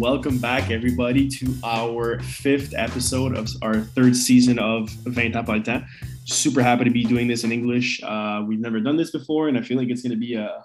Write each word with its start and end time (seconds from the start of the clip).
welcome 0.00 0.38
back 0.38 0.70
everybody 0.70 1.28
to 1.28 1.54
our 1.62 2.18
fifth 2.20 2.72
episode 2.74 3.36
of 3.36 3.46
our 3.60 3.80
third 3.80 4.16
season 4.16 4.58
of 4.58 4.88
Vingt 4.88 5.36
Ans 5.36 5.84
Super 6.24 6.62
happy 6.62 6.84
to 6.84 6.90
be 6.90 7.04
doing 7.04 7.28
this 7.28 7.44
in 7.44 7.52
English. 7.52 8.02
Uh, 8.02 8.42
we've 8.48 8.60
never 8.60 8.80
done 8.80 8.96
this 8.96 9.10
before, 9.10 9.48
and 9.48 9.58
I 9.58 9.60
feel 9.60 9.76
like 9.76 9.90
it's 9.90 10.00
going 10.00 10.12
to 10.12 10.16
be 10.16 10.36
a, 10.36 10.64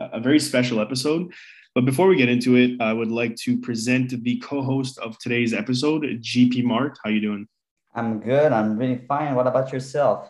a 0.00 0.18
very 0.18 0.40
special 0.40 0.80
episode. 0.80 1.32
But 1.76 1.84
before 1.84 2.08
we 2.08 2.16
get 2.16 2.28
into 2.28 2.56
it, 2.56 2.72
I 2.80 2.92
would 2.92 3.12
like 3.12 3.36
to 3.44 3.56
present 3.56 4.10
the 4.24 4.38
co-host 4.38 4.98
of 4.98 5.16
today's 5.20 5.54
episode, 5.54 6.02
GP 6.02 6.64
Mart. 6.64 6.98
How 7.04 7.10
you 7.10 7.20
doing? 7.20 7.46
I'm 7.94 8.18
good. 8.18 8.50
I'm 8.50 8.76
really 8.76 8.98
fine. 9.06 9.36
What 9.36 9.46
about 9.46 9.72
yourself? 9.72 10.28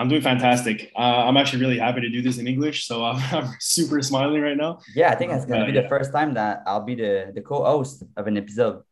I'm 0.00 0.08
doing 0.08 0.22
fantastic. 0.22 0.90
Uh, 0.96 1.28
I'm 1.28 1.36
actually 1.36 1.60
really 1.60 1.78
happy 1.78 2.00
to 2.00 2.08
do 2.08 2.22
this 2.22 2.38
in 2.38 2.46
English, 2.48 2.86
so 2.86 3.04
I'm, 3.04 3.20
I'm 3.36 3.52
super 3.60 4.00
smiling 4.00 4.40
right 4.40 4.56
now. 4.56 4.80
Yeah, 4.94 5.10
I 5.10 5.14
think 5.14 5.30
it's 5.32 5.44
gonna 5.44 5.64
uh, 5.64 5.66
be 5.66 5.72
yeah. 5.72 5.82
the 5.82 5.88
first 5.88 6.10
time 6.10 6.32
that 6.34 6.62
I'll 6.66 6.86
be 6.92 6.94
the, 6.94 7.32
the 7.34 7.42
co-host 7.42 8.04
of 8.16 8.26
an 8.26 8.38
episode. 8.38 8.82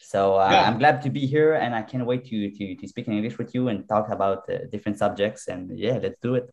So 0.00 0.34
uh, 0.34 0.48
yeah. 0.50 0.66
I'm 0.66 0.78
glad 0.78 1.02
to 1.02 1.10
be 1.10 1.24
here, 1.24 1.54
and 1.54 1.72
I 1.72 1.82
can't 1.82 2.04
wait 2.04 2.24
to 2.30 2.50
to, 2.50 2.74
to 2.74 2.88
speak 2.88 3.06
in 3.06 3.12
English 3.12 3.38
with 3.38 3.54
you 3.54 3.68
and 3.68 3.88
talk 3.88 4.10
about 4.10 4.50
uh, 4.50 4.66
different 4.72 4.98
subjects. 4.98 5.46
And 5.46 5.78
yeah, 5.78 5.98
let's 6.02 6.18
do 6.20 6.34
it. 6.34 6.52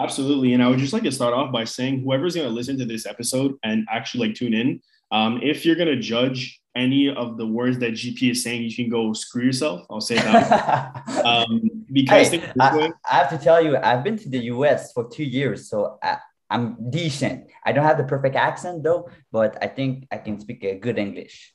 Absolutely, 0.00 0.54
and 0.54 0.62
I 0.62 0.68
would 0.68 0.78
just 0.78 0.94
like 0.94 1.02
to 1.02 1.12
start 1.12 1.34
off 1.34 1.52
by 1.52 1.64
saying 1.64 2.00
whoever's 2.00 2.36
going 2.36 2.48
to 2.48 2.54
listen 2.54 2.78
to 2.78 2.86
this 2.86 3.04
episode 3.04 3.52
and 3.62 3.86
actually 3.90 4.28
like 4.28 4.34
tune 4.34 4.54
in, 4.54 4.80
um, 5.12 5.40
if 5.42 5.66
you're 5.66 5.76
going 5.76 5.94
to 5.94 6.00
judge 6.00 6.58
any 6.76 7.08
of 7.08 7.36
the 7.38 7.46
words 7.46 7.78
that 7.78 7.92
GP 7.92 8.30
is 8.32 8.42
saying, 8.42 8.62
you 8.62 8.74
can 8.74 8.88
go 8.88 9.12
screw 9.12 9.44
yourself. 9.44 9.86
I'll 9.90 10.00
say 10.00 10.16
that. 10.16 11.02
um, 11.24 11.84
because 11.90 12.28
hey, 12.28 12.52
I, 12.60 12.92
I, 13.10 13.16
have 13.16 13.30
to 13.30 13.38
tell 13.38 13.64
you, 13.64 13.76
I've 13.76 14.04
been 14.04 14.18
to 14.18 14.28
the 14.28 14.38
US 14.54 14.92
for 14.92 15.08
two 15.08 15.24
years, 15.24 15.68
so 15.68 15.98
I, 16.02 16.18
am 16.50 16.76
decent. 16.90 17.50
I 17.64 17.72
don't 17.72 17.84
have 17.84 17.98
the 17.98 18.04
perfect 18.04 18.36
accent 18.36 18.84
though, 18.84 19.08
but 19.32 19.56
I 19.62 19.66
think 19.68 20.06
I 20.12 20.18
can 20.18 20.38
speak 20.38 20.62
a 20.62 20.76
good 20.76 20.98
English. 20.98 21.54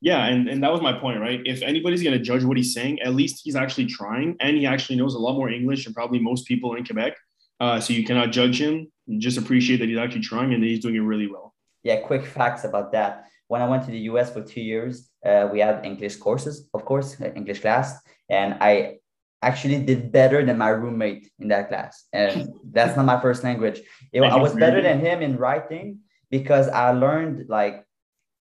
Yeah, 0.00 0.26
and, 0.26 0.48
and 0.48 0.62
that 0.62 0.72
was 0.72 0.82
my 0.82 0.92
point, 0.92 1.20
right? 1.20 1.40
If 1.46 1.62
anybody's 1.62 2.02
going 2.02 2.18
to 2.18 2.22
judge 2.22 2.44
what 2.44 2.56
he's 2.56 2.74
saying, 2.74 3.00
at 3.00 3.14
least 3.14 3.42
he's 3.44 3.56
actually 3.56 3.86
trying, 3.86 4.36
and 4.40 4.56
he 4.56 4.66
actually 4.66 4.96
knows 4.96 5.14
a 5.14 5.18
lot 5.18 5.34
more 5.34 5.50
English 5.50 5.84
than 5.84 5.94
probably 5.94 6.18
most 6.18 6.46
people 6.46 6.74
in 6.74 6.84
Quebec. 6.84 7.16
Uh, 7.60 7.80
so 7.80 7.92
you 7.92 8.04
cannot 8.04 8.32
judge 8.32 8.60
him. 8.60 8.90
just 9.18 9.38
appreciate 9.38 9.78
that 9.78 9.88
he's 9.88 9.98
actually 9.98 10.20
trying 10.20 10.52
and 10.52 10.62
he's 10.62 10.80
doing 10.80 10.96
it 10.96 11.00
really 11.00 11.28
well. 11.28 11.54
Yeah, 11.82 12.00
quick 12.00 12.26
facts 12.26 12.64
about 12.64 12.92
that 12.92 13.28
when 13.48 13.62
I 13.62 13.68
went 13.68 13.84
to 13.84 13.90
the 13.90 13.98
US 14.10 14.32
for 14.32 14.42
two 14.42 14.60
years, 14.60 15.10
uh, 15.24 15.48
we 15.52 15.60
had 15.60 15.84
English 15.84 16.16
courses, 16.16 16.68
of 16.74 16.84
course, 16.84 17.20
uh, 17.20 17.32
English 17.34 17.60
class, 17.60 18.00
and 18.28 18.56
I 18.60 18.98
actually 19.42 19.84
did 19.84 20.10
better 20.10 20.44
than 20.44 20.56
my 20.58 20.70
roommate 20.70 21.30
in 21.38 21.48
that 21.48 21.68
class. 21.68 22.04
And 22.12 22.52
that's 22.72 22.96
not 22.96 23.04
my 23.04 23.20
first 23.20 23.44
language. 23.44 23.80
It, 24.12 24.22
I 24.22 24.36
was 24.36 24.54
better 24.54 24.80
than 24.80 25.00
him 25.00 25.22
in 25.22 25.36
writing 25.36 26.00
because 26.30 26.68
I 26.68 26.90
learned 26.92 27.48
like 27.48 27.84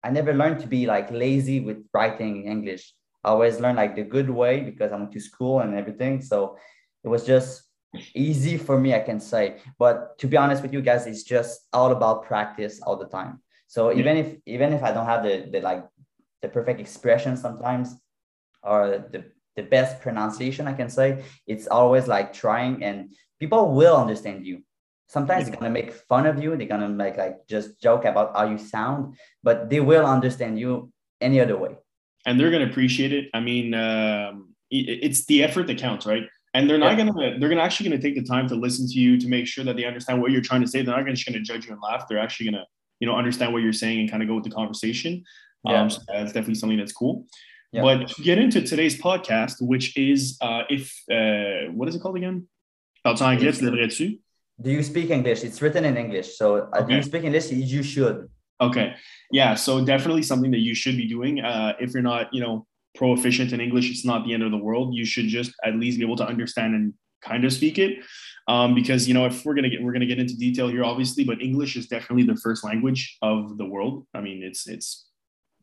I 0.04 0.10
never 0.10 0.34
learned 0.34 0.60
to 0.62 0.68
be 0.68 0.86
like 0.86 1.12
lazy 1.12 1.60
with 1.60 1.78
writing 1.94 2.48
English. 2.48 2.94
I 3.24 3.30
always 3.30 3.60
learned 3.60 3.78
like 3.78 3.96
the 3.96 4.04
good 4.04 4.30
way 4.30 4.60
because 4.62 4.92
I 4.92 4.98
went 4.98 5.14
to 5.14 5.20
school 5.20 5.62
and 5.62 5.76
everything. 5.76 6.22
So 6.22 6.58
it 7.04 7.08
was 7.08 7.26
just 7.26 7.64
easy 8.14 8.58
for 8.58 8.80
me, 8.80 8.94
I 8.94 9.00
can 9.00 9.20
say. 9.20 9.60
But 9.78 10.18
to 10.20 10.28
be 10.28 10.36
honest 10.36 10.62
with 10.62 10.74
you 10.74 10.82
guys, 10.82 11.08
it's 11.08 11.24
just 11.24 11.68
all 11.72 11.92
about 11.92 12.24
practice 12.24 12.82
all 12.82 12.98
the 12.98 13.08
time. 13.08 13.43
So 13.74 13.90
yeah. 13.90 14.02
even 14.02 14.18
if 14.18 14.28
even 14.46 14.72
if 14.72 14.84
I 14.84 14.92
don't 14.92 15.08
have 15.08 15.24
the, 15.24 15.50
the 15.52 15.60
like 15.60 15.84
the 16.44 16.48
perfect 16.48 16.80
expression 16.80 17.36
sometimes 17.36 17.96
or 18.62 19.10
the, 19.14 19.24
the 19.56 19.64
best 19.64 20.00
pronunciation 20.00 20.68
I 20.68 20.74
can 20.74 20.92
say, 20.92 21.24
it's 21.48 21.66
always 21.66 22.08
like 22.08 22.34
trying 22.34 22.84
and 22.84 23.16
people 23.40 23.74
will 23.74 23.98
understand 23.98 24.46
you. 24.46 24.62
Sometimes 25.08 25.46
yeah. 25.46 25.50
they're 25.50 25.60
gonna 25.60 25.74
make 25.74 25.92
fun 25.92 26.28
of 26.28 26.36
you, 26.44 26.56
they're 26.56 26.68
gonna 26.68 26.88
make 26.88 27.18
like 27.18 27.48
just 27.48 27.82
joke 27.82 28.06
about 28.06 28.38
how 28.38 28.46
you 28.48 28.60
sound, 28.60 29.16
but 29.42 29.72
they 29.72 29.80
will 29.80 30.06
understand 30.06 30.60
you 30.60 30.92
any 31.20 31.42
other 31.42 31.58
way. 31.58 31.76
And 32.28 32.40
they're 32.40 32.52
gonna 32.52 32.70
appreciate 32.70 33.12
it. 33.12 33.26
I 33.34 33.40
mean, 33.40 33.74
um, 33.74 34.54
it's 34.70 35.26
the 35.26 35.44
effort 35.44 35.66
that 35.66 35.80
counts, 35.80 36.06
right? 36.06 36.26
and 36.54 36.70
they're 36.70 36.78
not 36.78 36.96
yeah. 36.96 37.06
gonna 37.06 37.40
they're 37.40 37.50
gonna 37.50 37.68
actually 37.68 37.90
gonna 37.90 38.00
take 38.00 38.14
the 38.14 38.22
time 38.22 38.48
to 38.48 38.54
listen 38.54 38.88
to 38.88 39.00
you 39.00 39.20
to 39.20 39.28
make 39.28 39.48
sure 39.48 39.64
that 39.64 39.76
they 39.76 39.86
understand 39.86 40.22
what 40.22 40.30
you're 40.32 40.48
trying 40.50 40.62
to 40.62 40.68
say 40.68 40.84
they're 40.84 40.96
not 40.96 41.08
just 41.08 41.26
gonna 41.26 41.40
judge 41.40 41.66
you 41.66 41.72
and 41.72 41.82
laugh 41.82 42.06
they're 42.08 42.20
actually 42.20 42.46
gonna 42.52 42.66
you 43.04 43.10
know 43.10 43.18
understand 43.18 43.52
what 43.52 43.62
you're 43.64 43.82
saying 43.84 44.00
and 44.00 44.10
kind 44.10 44.24
of 44.24 44.30
go 44.30 44.36
with 44.36 44.46
the 44.46 44.56
conversation. 44.62 45.26
Yeah. 45.66 45.82
Um, 45.82 45.90
so 45.90 46.00
that's 46.08 46.32
definitely 46.32 46.56
something 46.62 46.78
that's 46.78 46.94
cool. 46.94 47.16
Yeah. 47.74 47.82
But 47.82 48.08
to 48.08 48.22
get 48.30 48.38
into 48.38 48.62
today's 48.62 48.96
podcast, 49.08 49.56
which 49.60 49.98
is 49.98 50.38
uh, 50.40 50.64
if 50.70 50.86
uh, 51.12 51.70
what 51.78 51.90
is 51.90 51.96
it 51.96 52.02
called 52.02 52.16
again? 52.16 52.48
Do 54.62 54.72
you 54.72 54.84
speak 54.84 55.10
English? 55.10 55.44
It's 55.44 55.62
written 55.62 55.84
in 55.84 55.98
English. 55.98 56.38
So 56.38 56.46
uh, 56.56 56.80
okay. 56.80 56.88
do 56.88 56.96
you 56.96 57.04
speak 57.04 57.24
English? 57.26 57.52
You 57.52 57.84
should. 57.84 58.30
Okay. 58.62 58.96
Yeah. 59.32 59.56
So 59.56 59.84
definitely 59.84 60.24
something 60.24 60.52
that 60.52 60.64
you 60.70 60.76
should 60.82 60.96
be 60.96 61.08
doing. 61.16 61.42
Uh, 61.42 61.74
if 61.84 61.94
you're 61.94 62.08
not, 62.14 62.34
you 62.34 62.40
know, 62.40 62.66
proficient 62.96 63.52
in 63.52 63.60
English, 63.60 63.92
it's 63.92 64.06
not 64.06 64.24
the 64.26 64.34
end 64.34 64.44
of 64.44 64.52
the 64.52 64.64
world. 64.68 64.94
You 64.94 65.04
should 65.04 65.28
just 65.28 65.52
at 65.68 65.76
least 65.76 65.98
be 66.00 66.06
able 66.06 66.20
to 66.24 66.28
understand 66.34 66.76
and 66.76 66.94
kind 67.24 67.46
of 67.46 67.54
speak 67.54 67.78
it 67.80 68.04
um, 68.48 68.76
because 68.76 69.08
you 69.08 69.14
know 69.14 69.26
if 69.26 69.46
we're 69.46 69.54
gonna 69.54 69.70
get 69.70 69.82
we're 69.82 69.94
gonna 69.94 70.06
get 70.06 70.20
into 70.20 70.36
detail 70.38 70.68
here 70.68 70.84
obviously 70.84 71.24
but 71.24 71.42
english 71.42 71.76
is 71.76 71.88
definitely 71.88 72.24
the 72.24 72.36
first 72.36 72.64
language 72.64 73.18
of 73.22 73.58
the 73.58 73.66
world. 73.66 74.06
I 74.14 74.22
mean 74.22 74.44
it's 74.44 74.68
it's 74.68 75.08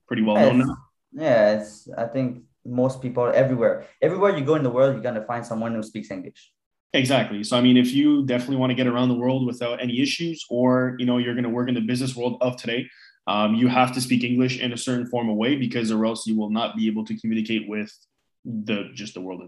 pretty 0.06 0.22
well 0.22 0.36
known 0.36 0.58
now. 0.58 0.76
Yeah 1.12 1.52
it's 1.52 1.88
i 1.96 2.06
think 2.06 2.42
most 2.64 3.00
people 3.00 3.24
everywhere. 3.34 3.86
Everywhere 4.02 4.36
you 4.36 4.44
go 4.44 4.54
in 4.54 4.62
the 4.62 4.70
world 4.70 4.94
you're 4.94 5.02
gonna 5.02 5.24
find 5.24 5.44
someone 5.44 5.74
who 5.74 5.82
speaks 5.82 6.10
english. 6.10 6.52
Exactly. 6.92 7.44
So 7.44 7.56
i 7.56 7.60
mean 7.60 7.76
if 7.76 7.92
you 7.92 8.24
definitely 8.26 8.56
want 8.56 8.70
to 8.70 8.74
get 8.74 8.86
around 8.86 9.08
the 9.08 9.14
world 9.14 9.46
without 9.46 9.80
any 9.80 10.00
issues 10.00 10.44
or 10.50 10.96
you 10.98 11.06
know 11.06 11.18
you're 11.18 11.34
going 11.34 11.44
to 11.44 11.50
work 11.50 11.68
in 11.68 11.74
the 11.74 11.80
business 11.80 12.16
world 12.16 12.38
of 12.40 12.56
today 12.56 12.88
um, 13.26 13.54
you 13.54 13.68
have 13.68 13.92
to 13.92 14.00
speak 14.00 14.24
english 14.24 14.58
in 14.58 14.72
a 14.72 14.76
certain 14.76 15.06
form 15.06 15.28
of 15.28 15.36
way 15.36 15.54
because 15.54 15.90
or 15.92 16.04
else 16.04 16.26
you 16.26 16.36
will 16.36 16.50
not 16.50 16.76
be 16.76 16.86
able 16.88 17.04
to 17.04 17.14
communicate 17.20 17.68
with 17.68 17.92
the 18.44 18.90
just 18.94 19.14
the 19.14 19.20
world 19.20 19.40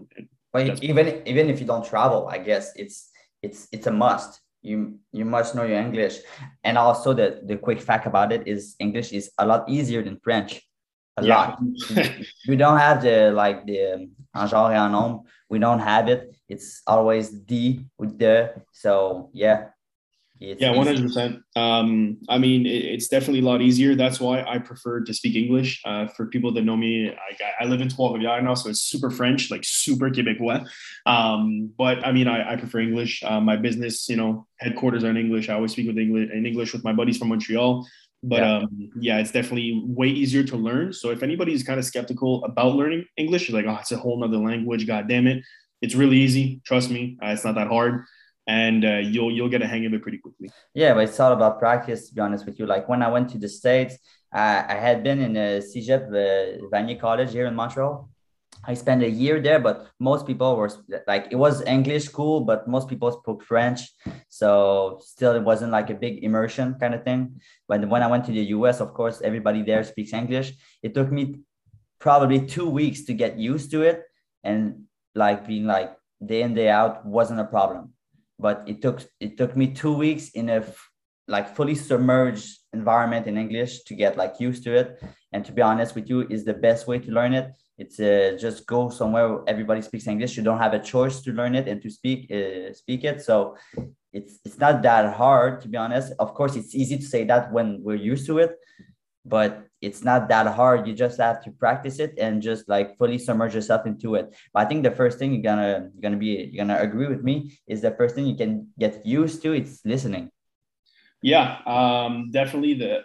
but 0.53 0.81
even 0.83 1.21
even 1.25 1.49
if 1.49 1.59
you 1.59 1.65
don't 1.65 1.85
travel 1.85 2.27
i 2.29 2.37
guess 2.37 2.71
it's 2.75 3.09
it's 3.43 3.67
it's 3.71 3.85
a 3.87 3.91
must. 3.91 4.39
You 4.63 4.97
you 5.11 5.25
must 5.25 5.53
know 5.53 5.63
your 5.63 5.79
english. 5.79 6.19
And 6.63 6.77
also 6.77 7.13
the 7.13 7.41
the 7.43 7.57
quick 7.57 7.81
fact 7.81 8.07
about 8.07 8.31
it 8.31 8.47
is 8.47 8.75
english 8.79 9.11
is 9.11 9.29
a 9.37 9.45
lot 9.45 9.67
easier 9.67 10.01
than 10.01 10.17
french. 10.23 10.63
A 11.17 11.23
yeah. 11.23 11.35
lot. 11.35 11.59
We 12.47 12.55
don't 12.55 12.79
have 12.79 13.03
the 13.03 13.31
like 13.31 13.67
the 13.67 14.09
en 14.33 14.47
genre 14.47 14.73
et 14.73 14.79
en 14.79 14.91
nombre. 14.91 15.27
We 15.49 15.59
don't 15.59 15.83
have 15.83 16.07
it. 16.07 16.33
It's 16.47 16.81
always 16.87 17.29
d 17.29 17.85
with 17.99 18.17
the. 18.17 18.55
So 18.71 19.29
yeah 19.33 19.75
it's 20.43 20.61
yeah, 20.61 20.71
one 20.71 20.85
hundred 20.87 21.03
percent. 21.03 21.41
Um, 21.55 22.17
I 22.27 22.37
mean, 22.37 22.65
it, 22.65 22.83
it's 22.93 23.07
definitely 23.07 23.39
a 23.39 23.45
lot 23.45 23.61
easier. 23.61 23.95
That's 23.95 24.19
why 24.19 24.43
I 24.43 24.59
prefer 24.59 24.99
to 25.01 25.13
speak 25.13 25.35
English. 25.35 25.81
Uh, 25.85 26.07
for 26.07 26.27
people 26.27 26.53
that 26.53 26.63
know 26.63 26.75
me, 26.75 27.09
I, 27.09 27.63
I 27.63 27.65
live 27.65 27.79
in 27.79 27.87
Trois-Rivières 27.87 28.43
now, 28.43 28.53
so 28.53 28.69
it's 28.69 28.81
super 28.81 29.09
French, 29.09 29.49
like 29.49 29.63
super 29.63 30.09
Quebecois. 30.09 30.67
Um, 31.05 31.71
but 31.77 32.05
I 32.05 32.11
mean, 32.11 32.27
I, 32.27 32.53
I 32.53 32.55
prefer 32.57 32.79
English. 32.79 33.23
Uh, 33.23 33.39
my 33.39 33.55
business, 33.55 34.09
you 34.09 34.17
know, 34.17 34.45
headquarters 34.59 35.03
are 35.05 35.09
in 35.09 35.17
English. 35.17 35.47
I 35.47 35.53
always 35.53 35.71
speak 35.71 35.87
with 35.87 35.97
English 35.97 36.29
in 36.33 36.45
English 36.45 36.73
with 36.73 36.83
my 36.83 36.93
buddies 36.93 37.17
from 37.17 37.29
Montreal. 37.29 37.87
But 38.21 38.39
yeah. 38.39 38.57
Um, 38.57 38.89
yeah, 38.99 39.17
it's 39.19 39.31
definitely 39.31 39.81
way 39.85 40.07
easier 40.07 40.43
to 40.43 40.57
learn. 40.57 40.93
So 40.93 41.11
if 41.11 41.23
anybody's 41.23 41.63
kind 41.63 41.79
of 41.79 41.85
skeptical 41.85 42.43
about 42.45 42.75
learning 42.75 43.05
English, 43.17 43.49
like, 43.49 43.65
oh, 43.65 43.77
it's 43.81 43.91
a 43.91 43.97
whole 43.97 44.19
nother 44.19 44.37
language. 44.37 44.87
God 44.87 45.07
damn 45.07 45.27
it. 45.27 45.43
It's 45.81 45.95
really 45.95 46.17
easy. 46.17 46.61
Trust 46.65 46.89
me, 46.89 47.17
uh, 47.21 47.27
it's 47.27 47.43
not 47.43 47.55
that 47.55 47.67
hard 47.67 48.05
and 48.47 48.83
uh, 48.83 48.97
you'll 48.97 49.31
you'll 49.31 49.49
get 49.49 49.61
a 49.61 49.67
hang 49.67 49.85
of 49.85 49.93
it 49.93 50.01
pretty 50.01 50.17
quickly. 50.17 50.51
Yeah, 50.73 50.93
but 50.93 51.05
it's 51.05 51.19
all 51.19 51.33
about 51.33 51.59
practice. 51.59 52.09
To 52.09 52.15
be 52.15 52.21
honest 52.21 52.45
with 52.45 52.59
you, 52.59 52.65
like 52.65 52.89
when 52.89 53.01
I 53.01 53.09
went 53.09 53.29
to 53.29 53.37
the 53.37 53.47
states, 53.47 53.97
uh, 54.33 54.63
I 54.67 54.75
had 54.75 55.03
been 55.03 55.19
in 55.19 55.37
a 55.37 55.59
CEGEP 55.59 56.07
uh, 56.07 56.65
Vanier 56.71 56.99
College 56.99 57.31
here 57.31 57.45
in 57.45 57.55
Montreal. 57.55 58.09
I 58.65 58.75
spent 58.75 59.03
a 59.03 59.09
year 59.09 59.41
there, 59.41 59.59
but 59.59 59.87
most 59.99 60.25
people 60.25 60.55
were 60.55 60.71
like 61.07 61.27
it 61.31 61.35
was 61.35 61.61
English 61.63 62.05
school, 62.05 62.41
but 62.41 62.67
most 62.67 62.87
people 62.87 63.11
spoke 63.11 63.43
French, 63.43 63.81
so 64.29 64.99
still 65.01 65.33
it 65.33 65.43
wasn't 65.43 65.71
like 65.71 65.89
a 65.89 65.95
big 65.95 66.23
immersion 66.23 66.75
kind 66.79 66.93
of 66.93 67.03
thing. 67.03 67.41
But 67.67 67.87
when 67.87 68.03
I 68.03 68.07
went 68.07 68.25
to 68.25 68.31
the 68.31 68.43
US, 68.57 68.79
of 68.79 68.93
course, 68.93 69.21
everybody 69.21 69.63
there 69.63 69.83
speaks 69.83 70.13
English. 70.13 70.53
It 70.81 70.93
took 70.93 71.11
me 71.11 71.39
probably 71.99 72.45
two 72.45 72.69
weeks 72.69 73.03
to 73.05 73.13
get 73.13 73.37
used 73.37 73.71
to 73.71 73.81
it, 73.81 74.03
and 74.43 74.83
like 75.15 75.47
being 75.47 75.65
like 75.65 75.95
day 76.25 76.41
in 76.41 76.53
day 76.53 76.69
out 76.69 77.05
wasn't 77.05 77.39
a 77.39 77.45
problem 77.45 77.93
but 78.43 78.57
it 78.67 78.77
took 78.83 78.97
it 79.25 79.37
took 79.39 79.51
me 79.61 79.65
two 79.81 79.95
weeks 80.05 80.25
in 80.39 80.45
a 80.49 80.59
f- 80.67 80.89
like 81.35 81.55
fully 81.57 81.75
submerged 81.89 82.47
environment 82.73 83.25
in 83.25 83.35
English 83.37 83.73
to 83.87 83.93
get 83.95 84.17
like 84.21 84.33
used 84.47 84.61
to 84.65 84.71
it. 84.81 84.87
And 85.31 85.41
to 85.45 85.51
be 85.57 85.61
honest 85.69 85.95
with 85.95 86.09
you, 86.11 86.17
is 86.35 86.43
the 86.43 86.57
best 86.67 86.81
way 86.89 86.97
to 86.99 87.09
learn 87.17 87.33
it. 87.33 87.47
It's 87.81 87.97
uh, 87.99 88.37
just 88.45 88.67
go 88.67 88.89
somewhere 88.89 89.27
where 89.29 89.43
everybody 89.47 89.81
speaks 89.81 90.05
English. 90.13 90.35
You 90.37 90.43
don't 90.43 90.63
have 90.65 90.73
a 90.73 90.83
choice 90.93 91.21
to 91.21 91.31
learn 91.39 91.55
it 91.55 91.65
and 91.71 91.81
to 91.83 91.89
speak 91.89 92.19
uh, 92.37 92.73
speak 92.81 93.01
it. 93.11 93.17
So 93.29 93.35
it's 94.17 94.33
it's 94.45 94.59
not 94.65 94.75
that 94.87 95.05
hard 95.21 95.61
to 95.61 95.67
be 95.73 95.77
honest. 95.85 96.07
Of 96.19 96.29
course, 96.37 96.53
it's 96.59 96.75
easy 96.81 96.97
to 96.97 97.07
say 97.13 97.21
that 97.31 97.43
when 97.55 97.67
we're 97.85 98.03
used 98.13 98.25
to 98.27 98.35
it, 98.43 98.51
but 99.25 99.67
it's 99.81 100.03
not 100.03 100.29
that 100.29 100.47
hard. 100.47 100.87
You 100.87 100.93
just 100.93 101.19
have 101.19 101.43
to 101.43 101.51
practice 101.51 101.99
it 101.99 102.15
and 102.17 102.41
just 102.41 102.67
like 102.69 102.97
fully 102.97 103.17
submerge 103.17 103.55
yourself 103.55 103.85
into 103.85 104.15
it. 104.15 104.35
But 104.53 104.65
I 104.65 104.65
think 104.65 104.83
the 104.83 104.91
first 104.91 105.19
thing 105.19 105.33
you're 105.33 105.43
gonna 105.43 105.89
you're 105.93 106.01
gonna 106.01 106.17
be 106.17 106.49
you're 106.51 106.65
gonna 106.65 106.79
agree 106.79 107.07
with 107.07 107.23
me 107.23 107.57
is 107.67 107.81
the 107.81 107.91
first 107.91 108.15
thing 108.15 108.25
you 108.25 108.35
can 108.35 108.69
get 108.79 109.05
used 109.05 109.41
to. 109.43 109.53
It's 109.53 109.81
listening. 109.85 110.31
Yeah, 111.21 111.59
um, 111.65 112.31
definitely. 112.31 112.75
The 112.75 113.03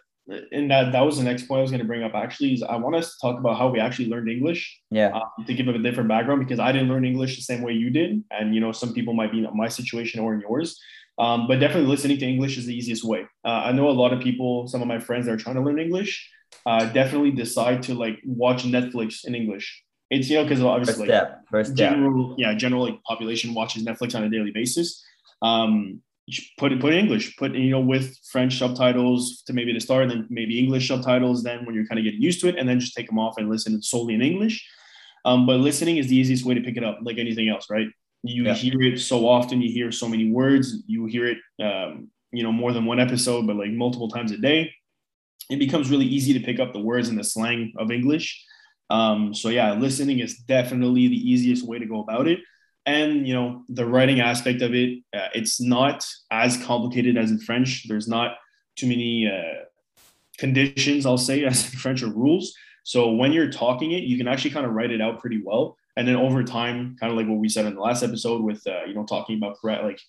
and 0.53 0.71
that 0.71 0.93
that 0.93 1.01
was 1.01 1.17
the 1.17 1.25
next 1.25 1.45
point 1.45 1.61
I 1.61 1.63
was 1.63 1.71
going 1.71 1.81
to 1.81 1.87
bring 1.87 2.03
up. 2.03 2.15
Actually, 2.15 2.53
is 2.53 2.63
I 2.63 2.77
want 2.77 2.97
us 2.97 3.13
to 3.13 3.21
talk 3.21 3.39
about 3.39 3.57
how 3.57 3.69
we 3.69 3.81
actually 3.81 4.09
learned 4.09 4.29
English. 4.29 4.81
Yeah. 4.91 5.09
Um, 5.09 5.47
to 5.47 5.55
give 5.55 5.69
a 5.69 5.79
different 5.79 6.09
background 6.09 6.41
because 6.41 6.59
I 6.59 6.71
didn't 6.73 6.89
learn 6.89 7.05
English 7.05 7.37
the 7.37 7.43
same 7.43 7.63
way 7.63 7.73
you 7.73 7.91
did, 7.91 8.23
and 8.31 8.55
you 8.55 8.61
know 8.61 8.73
some 8.73 8.93
people 8.93 9.15
might 9.15 9.33
be 9.33 9.39
in 9.39 9.57
my 9.57 9.69
situation 9.69 10.21
or 10.21 10.35
in 10.35 10.41
yours. 10.41 10.79
Um, 11.19 11.49
but 11.49 11.59
definitely 11.59 11.89
listening 11.89 12.19
to 12.19 12.27
English 12.27 12.59
is 12.59 12.67
the 12.67 12.77
easiest 12.77 13.05
way. 13.05 13.27
Uh, 13.45 13.63
I 13.67 13.73
know 13.73 13.89
a 13.89 13.91
lot 13.91 14.13
of 14.13 14.21
people, 14.21 14.69
some 14.69 14.83
of 14.83 14.89
my 14.89 15.01
friends 15.01 15.27
that 15.27 15.33
are 15.33 15.37
trying 15.37 15.57
to 15.57 15.63
learn 15.63 15.79
English, 15.79 16.31
uh, 16.65 16.87
definitely 16.93 17.33
decide 17.33 17.83
to 17.85 17.95
like 17.95 18.19
watch 18.25 18.65
Netflix 18.65 19.27
in 19.27 19.35
English. 19.35 19.83
It's 20.11 20.31
you 20.31 20.39
know 20.39 20.45
because 20.45 20.63
obviously 20.63 21.07
first 21.07 21.19
step, 21.19 21.45
first 21.51 21.73
step. 21.73 21.91
general 21.91 22.35
yeah 22.39 22.55
general 22.55 22.85
like 22.85 23.03
population 23.03 23.53
watches 23.53 23.85
Netflix 23.85 24.15
on 24.15 24.25
a 24.25 24.31
daily 24.31 24.53
basis. 24.53 25.05
Um, 25.43 26.03
put 26.57 26.73
it 26.73 26.81
put 26.81 26.95
English, 26.95 27.37
put 27.37 27.55
you 27.55 27.71
know 27.71 27.81
with 27.81 28.17
French 28.31 28.59
subtitles 28.59 29.43
to 29.47 29.53
maybe 29.53 29.73
the 29.73 29.81
start, 29.81 30.05
and 30.05 30.11
then 30.11 30.27
maybe 30.31 30.59
English 30.59 30.89
subtitles. 30.89 31.43
Then 31.43 31.67
when 31.67 31.75
you're 31.75 31.87
kind 31.87 31.99
of 31.99 32.05
getting 32.05 32.23
used 32.23 32.41
to 32.41 32.49
it, 32.49 32.57
and 32.57 32.69
then 32.69 32.81
just 32.81 32.95
take 32.95 33.09
them 33.09 33.19
off 33.19 33.39
and 33.39 33.51
listen 33.51 33.83
solely 33.83 34.15
in 34.15 34.23
English. 34.23 34.67
Um, 35.25 35.47
but 35.47 35.61
listening 35.61 35.99
is 35.99 36.07
the 36.07 36.17
easiest 36.17 36.45
way 36.45 36.55
to 36.55 36.61
pick 36.61 36.77
it 36.77 36.85
up, 36.85 37.01
like 37.03 37.19
anything 37.19 37.49
else, 37.49 37.67
right? 37.69 37.89
You 38.23 38.45
yeah. 38.45 38.55
hear 38.55 38.83
it 38.83 38.99
so 38.99 39.29
often, 39.29 39.63
you 39.63 39.73
hear 39.73 39.93
so 39.93 40.09
many 40.09 40.31
words, 40.31 40.83
you 40.87 41.07
hear 41.07 41.27
it, 41.29 41.39
um, 41.63 42.09
you 42.33 42.43
know, 42.43 42.53
more 42.53 42.73
than 42.73 42.85
one 42.85 43.01
episode, 43.01 43.47
but 43.47 43.57
like 43.57 43.71
multiple 43.71 44.09
times 44.09 44.33
a 44.33 44.39
day. 44.39 44.73
It 45.51 45.59
becomes 45.59 45.91
really 45.91 46.05
easy 46.05 46.33
to 46.35 46.41
pick 46.41 46.61
up 46.61 46.73
the 46.73 46.81
words 46.81 47.09
and 47.09 47.19
the 47.19 47.25
slang 47.25 47.73
of 47.79 47.91
English. 47.91 48.45
Um, 48.91 49.33
so 49.33 49.49
yeah, 49.49 49.73
listening 49.73 50.19
is 50.19 50.37
definitely 50.39 51.09
the 51.09 51.31
easiest 51.31 51.67
way 51.67 51.79
to 51.79 51.87
go 51.87 52.01
about 52.01 52.27
it 52.29 52.41
and 52.89 53.29
you 53.29 53.35
know 53.35 53.65
the 53.69 53.85
writing 53.85 54.21
aspect 54.21 54.63
of 54.63 54.75
it 54.75 54.99
uh, 55.15 55.29
it's 55.35 55.61
not 55.61 56.07
as 56.31 56.57
complicated 56.65 57.17
as 57.19 57.31
in 57.31 57.39
french 57.39 57.87
there's 57.87 58.09
not 58.09 58.37
too 58.77 58.87
many 58.87 59.31
uh, 59.31 59.65
conditions 60.39 61.05
i'll 61.05 61.19
say 61.19 61.45
as 61.51 61.73
in 61.73 61.79
french 61.79 62.03
or 62.03 62.09
rules 62.09 62.55
so 62.85 63.13
when 63.13 63.33
you're 63.33 63.51
talking 63.51 63.93
it 63.93 64.05
you 64.05 64.17
can 64.17 64.27
actually 64.27 64.51
kind 64.51 64.65
of 64.65 64.73
write 64.73 64.91
it 64.91 65.03
out 65.03 65.21
pretty 65.21 65.41
well 65.45 65.77
and 65.99 66.07
then 66.07 66.17
over 66.17 66.43
time 66.43 66.97
kind 66.99 67.13
of 67.13 67.19
like 67.19 67.27
what 67.27 67.39
we 67.39 67.49
said 67.49 67.67
in 67.67 67.75
the 67.75 67.81
last 67.81 68.03
episode 68.03 68.43
with 68.43 68.65
uh, 68.67 68.85
you 68.87 68.95
know 68.95 69.05
talking 69.05 69.37
about 69.37 69.59
correct 69.61 69.85
like 69.85 70.01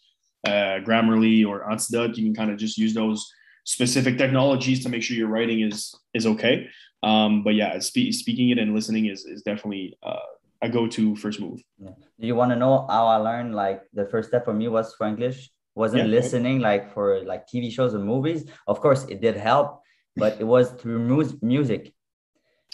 uh, 0.48 0.80
grammarly 0.86 1.46
or 1.46 1.70
antidote 1.70 2.16
you 2.16 2.24
can 2.24 2.36
kind 2.36 2.52
of 2.52 2.58
just 2.58 2.78
use 2.78 2.94
those 2.94 3.30
specific 3.66 4.18
technologies 4.18 4.82
to 4.84 4.90
make 4.90 5.04
sure 5.04 5.18
your 5.18 5.28
writing 5.28 5.62
is 5.62 5.94
is 6.14 6.26
okay 6.26 6.68
um, 7.04 7.44
but 7.44 7.56
yeah 7.56 7.80
spe- 7.80 8.12
speaking 8.12 8.50
it 8.50 8.60
and 8.60 8.74
listening 8.74 9.08
is 9.08 9.26
is 9.26 9.42
definitely 9.42 9.98
uh, 10.04 10.30
a 10.62 10.70
go-to 10.70 11.16
first 11.16 11.40
move. 11.40 11.62
Yeah. 11.78 11.92
Do 12.20 12.28
you 12.28 12.36
want 12.36 12.52
to 12.52 12.56
know 12.56 12.86
how 12.90 13.08
I 13.08 13.18
learned? 13.18 13.56
Like 13.56 13.84
the 13.94 14.06
first 14.06 14.30
step 14.30 14.46
for 14.46 14.54
me 14.54 14.68
was 14.68 14.94
for 14.96 15.08
English. 15.08 15.52
Wasn't 15.76 16.04
yeah, 16.04 16.10
listening 16.10 16.60
like 16.60 16.94
for 16.94 17.24
like 17.24 17.48
TV 17.48 17.72
shows 17.72 17.94
and 17.94 18.04
movies. 18.04 18.44
Of 18.68 18.82
course, 18.82 19.06
it 19.06 19.22
did 19.22 19.38
help, 19.38 19.82
but 20.16 20.40
it 20.40 20.44
was 20.44 20.72
through 20.72 21.00
mu- 21.00 21.40
music. 21.42 21.94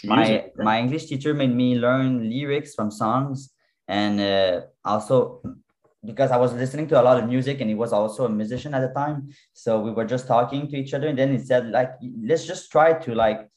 My 0.04 0.50
my 0.56 0.78
English 0.78 1.06
teacher 1.06 1.34
made 1.34 1.54
me 1.54 1.78
learn 1.78 2.28
lyrics 2.28 2.74
from 2.74 2.90
songs, 2.90 3.52
and 3.88 4.20
uh, 4.20 4.60
also 4.84 5.42
because 6.04 6.30
I 6.30 6.36
was 6.36 6.52
listening 6.52 6.86
to 6.88 7.00
a 7.00 7.02
lot 7.02 7.18
of 7.18 7.28
music, 7.28 7.60
and 7.60 7.68
he 7.68 7.74
was 7.74 7.92
also 7.92 8.26
a 8.26 8.28
musician 8.28 8.74
at 8.74 8.80
the 8.80 8.92
time. 8.94 9.30
So 9.52 9.80
we 9.80 9.90
were 9.90 10.04
just 10.04 10.26
talking 10.28 10.68
to 10.68 10.76
each 10.76 10.94
other, 10.94 11.08
and 11.08 11.18
then 11.18 11.32
he 11.32 11.38
said 11.38 11.70
like, 11.70 11.92
let's 12.22 12.44
just 12.44 12.70
try 12.70 12.92
to 12.92 13.14
like 13.14 13.48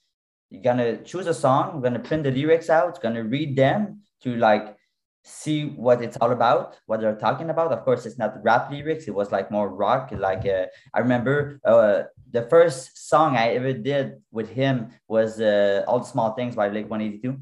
you're 0.50 0.64
gonna 0.64 0.98
choose 1.04 1.28
a 1.28 1.34
song, 1.34 1.76
we're 1.76 1.82
gonna 1.82 2.00
print 2.00 2.24
the 2.24 2.32
lyrics 2.32 2.70
out, 2.70 3.02
gonna 3.02 3.24
read 3.24 3.56
them, 3.56 4.02
to 4.24 4.36
like 4.36 4.76
see 5.24 5.66
what 5.66 6.02
it's 6.02 6.18
all 6.18 6.32
about, 6.32 6.78
what 6.86 7.02
they're 7.02 7.16
talking 7.16 7.50
about. 7.50 7.72
Of 7.72 7.84
course, 7.84 8.06
it's 8.06 8.18
not 8.18 8.42
rap 8.44 8.72
lyrics. 8.72 9.08
It 9.08 9.14
was 9.14 9.32
like 9.32 9.52
more 9.52 9.70
rock. 9.70 10.10
Like 10.12 10.46
uh, 10.46 10.66
I 10.94 11.00
remember 11.00 11.60
uh, 11.66 12.04
the 12.32 12.44
first 12.44 13.10
song 13.10 13.36
I 13.36 13.50
ever 13.50 13.74
did 13.74 14.22
with 14.32 14.50
him 14.50 14.92
was 15.08 15.40
uh, 15.40 15.84
"All 15.88 16.00
the 16.00 16.06
Small 16.06 16.34
Things" 16.34 16.56
by 16.56 16.70
Eighty 16.70 17.20
Two. 17.20 17.38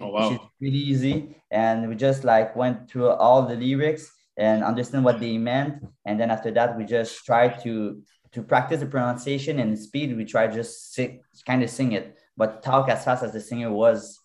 Oh 0.00 0.08
wow! 0.08 0.30
Which 0.30 0.40
is 0.40 0.46
really 0.60 0.84
easy, 0.92 1.36
and 1.50 1.88
we 1.88 1.94
just 1.94 2.24
like 2.24 2.56
went 2.56 2.90
through 2.90 3.10
all 3.10 3.42
the 3.42 3.56
lyrics 3.56 4.10
and 4.36 4.62
understand 4.62 5.04
what 5.04 5.20
they 5.20 5.38
meant, 5.38 5.84
and 6.04 6.20
then 6.20 6.30
after 6.30 6.50
that 6.52 6.76
we 6.76 6.84
just 6.84 7.24
tried 7.24 7.62
to 7.62 8.02
to 8.32 8.42
practice 8.42 8.80
the 8.80 8.86
pronunciation 8.86 9.60
and 9.60 9.72
the 9.72 9.76
speed. 9.76 10.16
We 10.16 10.24
tried 10.24 10.52
just 10.52 10.98
kind 11.46 11.62
of 11.62 11.70
sing 11.70 11.92
it, 11.92 12.18
but 12.36 12.62
talk 12.62 12.88
as 12.88 13.04
fast 13.04 13.22
as 13.22 13.32
the 13.32 13.40
singer 13.40 13.72
was 13.72 14.18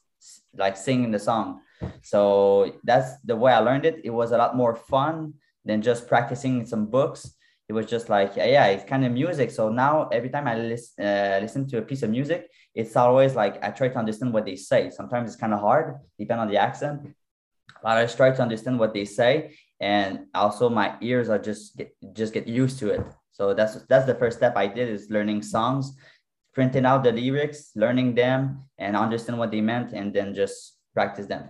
like 0.53 0.77
singing 0.77 1.11
the 1.11 1.19
song 1.19 1.61
so 2.01 2.73
that's 2.83 3.19
the 3.21 3.35
way 3.35 3.51
I 3.53 3.59
learned 3.59 3.85
it. 3.85 4.01
It 4.03 4.09
was 4.09 4.31
a 4.31 4.37
lot 4.37 4.55
more 4.55 4.75
fun 4.75 5.33
than 5.65 5.81
just 5.81 6.07
practicing 6.07 6.65
some 6.65 6.87
books. 6.87 7.35
It 7.71 7.73
was 7.73 7.85
just 7.85 8.09
like, 8.09 8.35
yeah, 8.35 8.65
it's 8.65 8.83
kind 8.83 9.05
of 9.05 9.13
music. 9.13 9.49
So 9.49 9.69
now 9.69 10.09
every 10.09 10.29
time 10.29 10.45
I 10.45 10.55
listen, 10.57 11.05
uh, 11.05 11.39
listen 11.41 11.65
to 11.69 11.77
a 11.77 11.81
piece 11.81 12.03
of 12.03 12.09
music, 12.09 12.49
it's 12.75 12.97
always 12.97 13.33
like 13.33 13.63
I 13.63 13.69
try 13.69 13.87
to 13.87 13.97
understand 13.97 14.33
what 14.33 14.43
they 14.43 14.57
say. 14.57 14.89
Sometimes 14.89 15.29
it's 15.29 15.39
kind 15.39 15.53
of 15.53 15.61
hard, 15.61 15.95
depending 16.19 16.41
on 16.41 16.49
the 16.49 16.57
accent. 16.57 16.99
But 17.81 17.95
I 17.95 18.05
try 18.07 18.31
to 18.31 18.41
understand 18.41 18.77
what 18.77 18.93
they 18.93 19.05
say, 19.05 19.55
and 19.79 20.25
also 20.35 20.69
my 20.69 20.97
ears 20.99 21.29
are 21.29 21.39
just 21.39 21.77
get, 21.77 21.95
just 22.13 22.33
get 22.33 22.45
used 22.45 22.77
to 22.79 22.89
it. 22.89 23.05
So 23.31 23.53
that's 23.53 23.75
that's 23.87 24.05
the 24.05 24.15
first 24.15 24.35
step 24.39 24.57
I 24.57 24.67
did 24.67 24.89
is 24.89 25.09
learning 25.09 25.41
songs, 25.41 25.95
printing 26.53 26.85
out 26.85 27.05
the 27.05 27.13
lyrics, 27.13 27.71
learning 27.77 28.15
them, 28.15 28.65
and 28.79 28.97
understand 28.97 29.39
what 29.39 29.49
they 29.49 29.61
meant, 29.61 29.93
and 29.93 30.13
then 30.13 30.35
just 30.35 30.77
practice 30.93 31.27
them. 31.27 31.43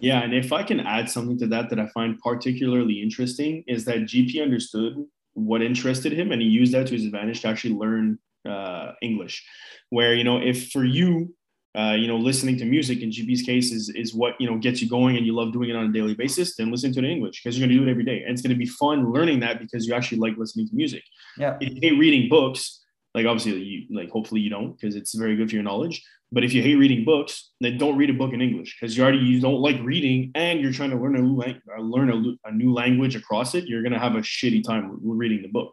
Yeah, 0.00 0.20
and 0.22 0.34
if 0.34 0.52
I 0.52 0.62
can 0.64 0.80
add 0.80 1.08
something 1.08 1.38
to 1.38 1.46
that 1.46 1.70
that 1.70 1.80
I 1.80 1.88
find 1.94 2.18
particularly 2.18 3.00
interesting 3.00 3.64
is 3.66 3.86
that 3.86 4.00
GP 4.00 4.42
understood 4.42 4.96
what 5.36 5.62
interested 5.62 6.12
him 6.12 6.32
and 6.32 6.40
he 6.40 6.48
used 6.48 6.72
that 6.72 6.86
to 6.86 6.94
his 6.94 7.04
advantage 7.04 7.42
to 7.42 7.48
actually 7.48 7.74
learn 7.74 8.18
uh, 8.48 8.92
English. 9.02 9.44
Where 9.90 10.14
you 10.14 10.24
know, 10.24 10.38
if 10.38 10.70
for 10.70 10.84
you, 10.84 11.34
uh, 11.76 11.92
you 11.92 12.08
know, 12.08 12.16
listening 12.16 12.56
to 12.58 12.64
music 12.64 13.02
in 13.02 13.10
GP's 13.10 13.42
case 13.42 13.70
is 13.70 13.90
is 13.90 14.14
what 14.14 14.34
you 14.40 14.48
know 14.50 14.58
gets 14.58 14.80
you 14.80 14.88
going 14.88 15.16
and 15.16 15.26
you 15.26 15.34
love 15.34 15.52
doing 15.52 15.70
it 15.70 15.76
on 15.76 15.84
a 15.84 15.92
daily 15.92 16.14
basis, 16.14 16.56
then 16.56 16.70
listen 16.70 16.92
to 16.92 17.00
it 17.00 17.04
in 17.04 17.10
English 17.10 17.42
because 17.42 17.58
you're 17.58 17.66
going 17.66 17.76
to 17.76 17.84
do 17.84 17.88
it 17.88 17.90
every 17.90 18.04
day, 18.04 18.22
and 18.22 18.32
it's 18.32 18.42
going 18.42 18.54
to 18.54 18.58
be 18.58 18.66
fun 18.66 19.12
learning 19.12 19.40
that 19.40 19.58
because 19.58 19.86
you 19.86 19.94
actually 19.94 20.18
like 20.18 20.36
listening 20.36 20.66
to 20.68 20.74
music. 20.74 21.02
Yeah. 21.36 21.56
If 21.60 21.74
you 21.74 21.80
hate 21.82 21.98
reading 21.98 22.28
books, 22.28 22.84
like 23.16 23.26
obviously 23.26 23.60
you 23.60 23.86
like 23.90 24.10
hopefully 24.10 24.40
you 24.40 24.50
don't 24.50 24.72
because 24.78 24.94
it's 24.94 25.14
very 25.14 25.34
good 25.34 25.48
for 25.50 25.56
your 25.56 25.64
knowledge 25.64 26.04
but 26.32 26.44
if 26.44 26.52
you 26.52 26.62
hate 26.62 26.74
reading 26.74 27.04
books, 27.04 27.50
then 27.60 27.78
don't 27.78 27.96
read 27.96 28.10
a 28.10 28.14
book 28.14 28.32
in 28.32 28.40
English 28.40 28.76
because 28.78 28.96
you 28.96 29.02
already 29.02 29.18
you 29.18 29.40
don't 29.40 29.60
like 29.60 29.76
reading 29.82 30.32
and 30.34 30.60
you're 30.60 30.72
trying 30.72 30.90
to 30.90 30.96
learn 30.96 31.16
a 31.16 31.20
new 31.20 31.40
uh, 31.40 31.80
learn 31.80 32.10
a, 32.10 32.48
a, 32.48 32.52
new 32.52 32.72
language 32.72 33.14
across 33.14 33.54
it. 33.54 33.66
You're 33.66 33.82
gonna 33.82 33.98
have 33.98 34.16
a 34.16 34.20
shitty 34.20 34.64
time 34.64 34.98
reading 35.02 35.42
the 35.42 35.48
book. 35.48 35.72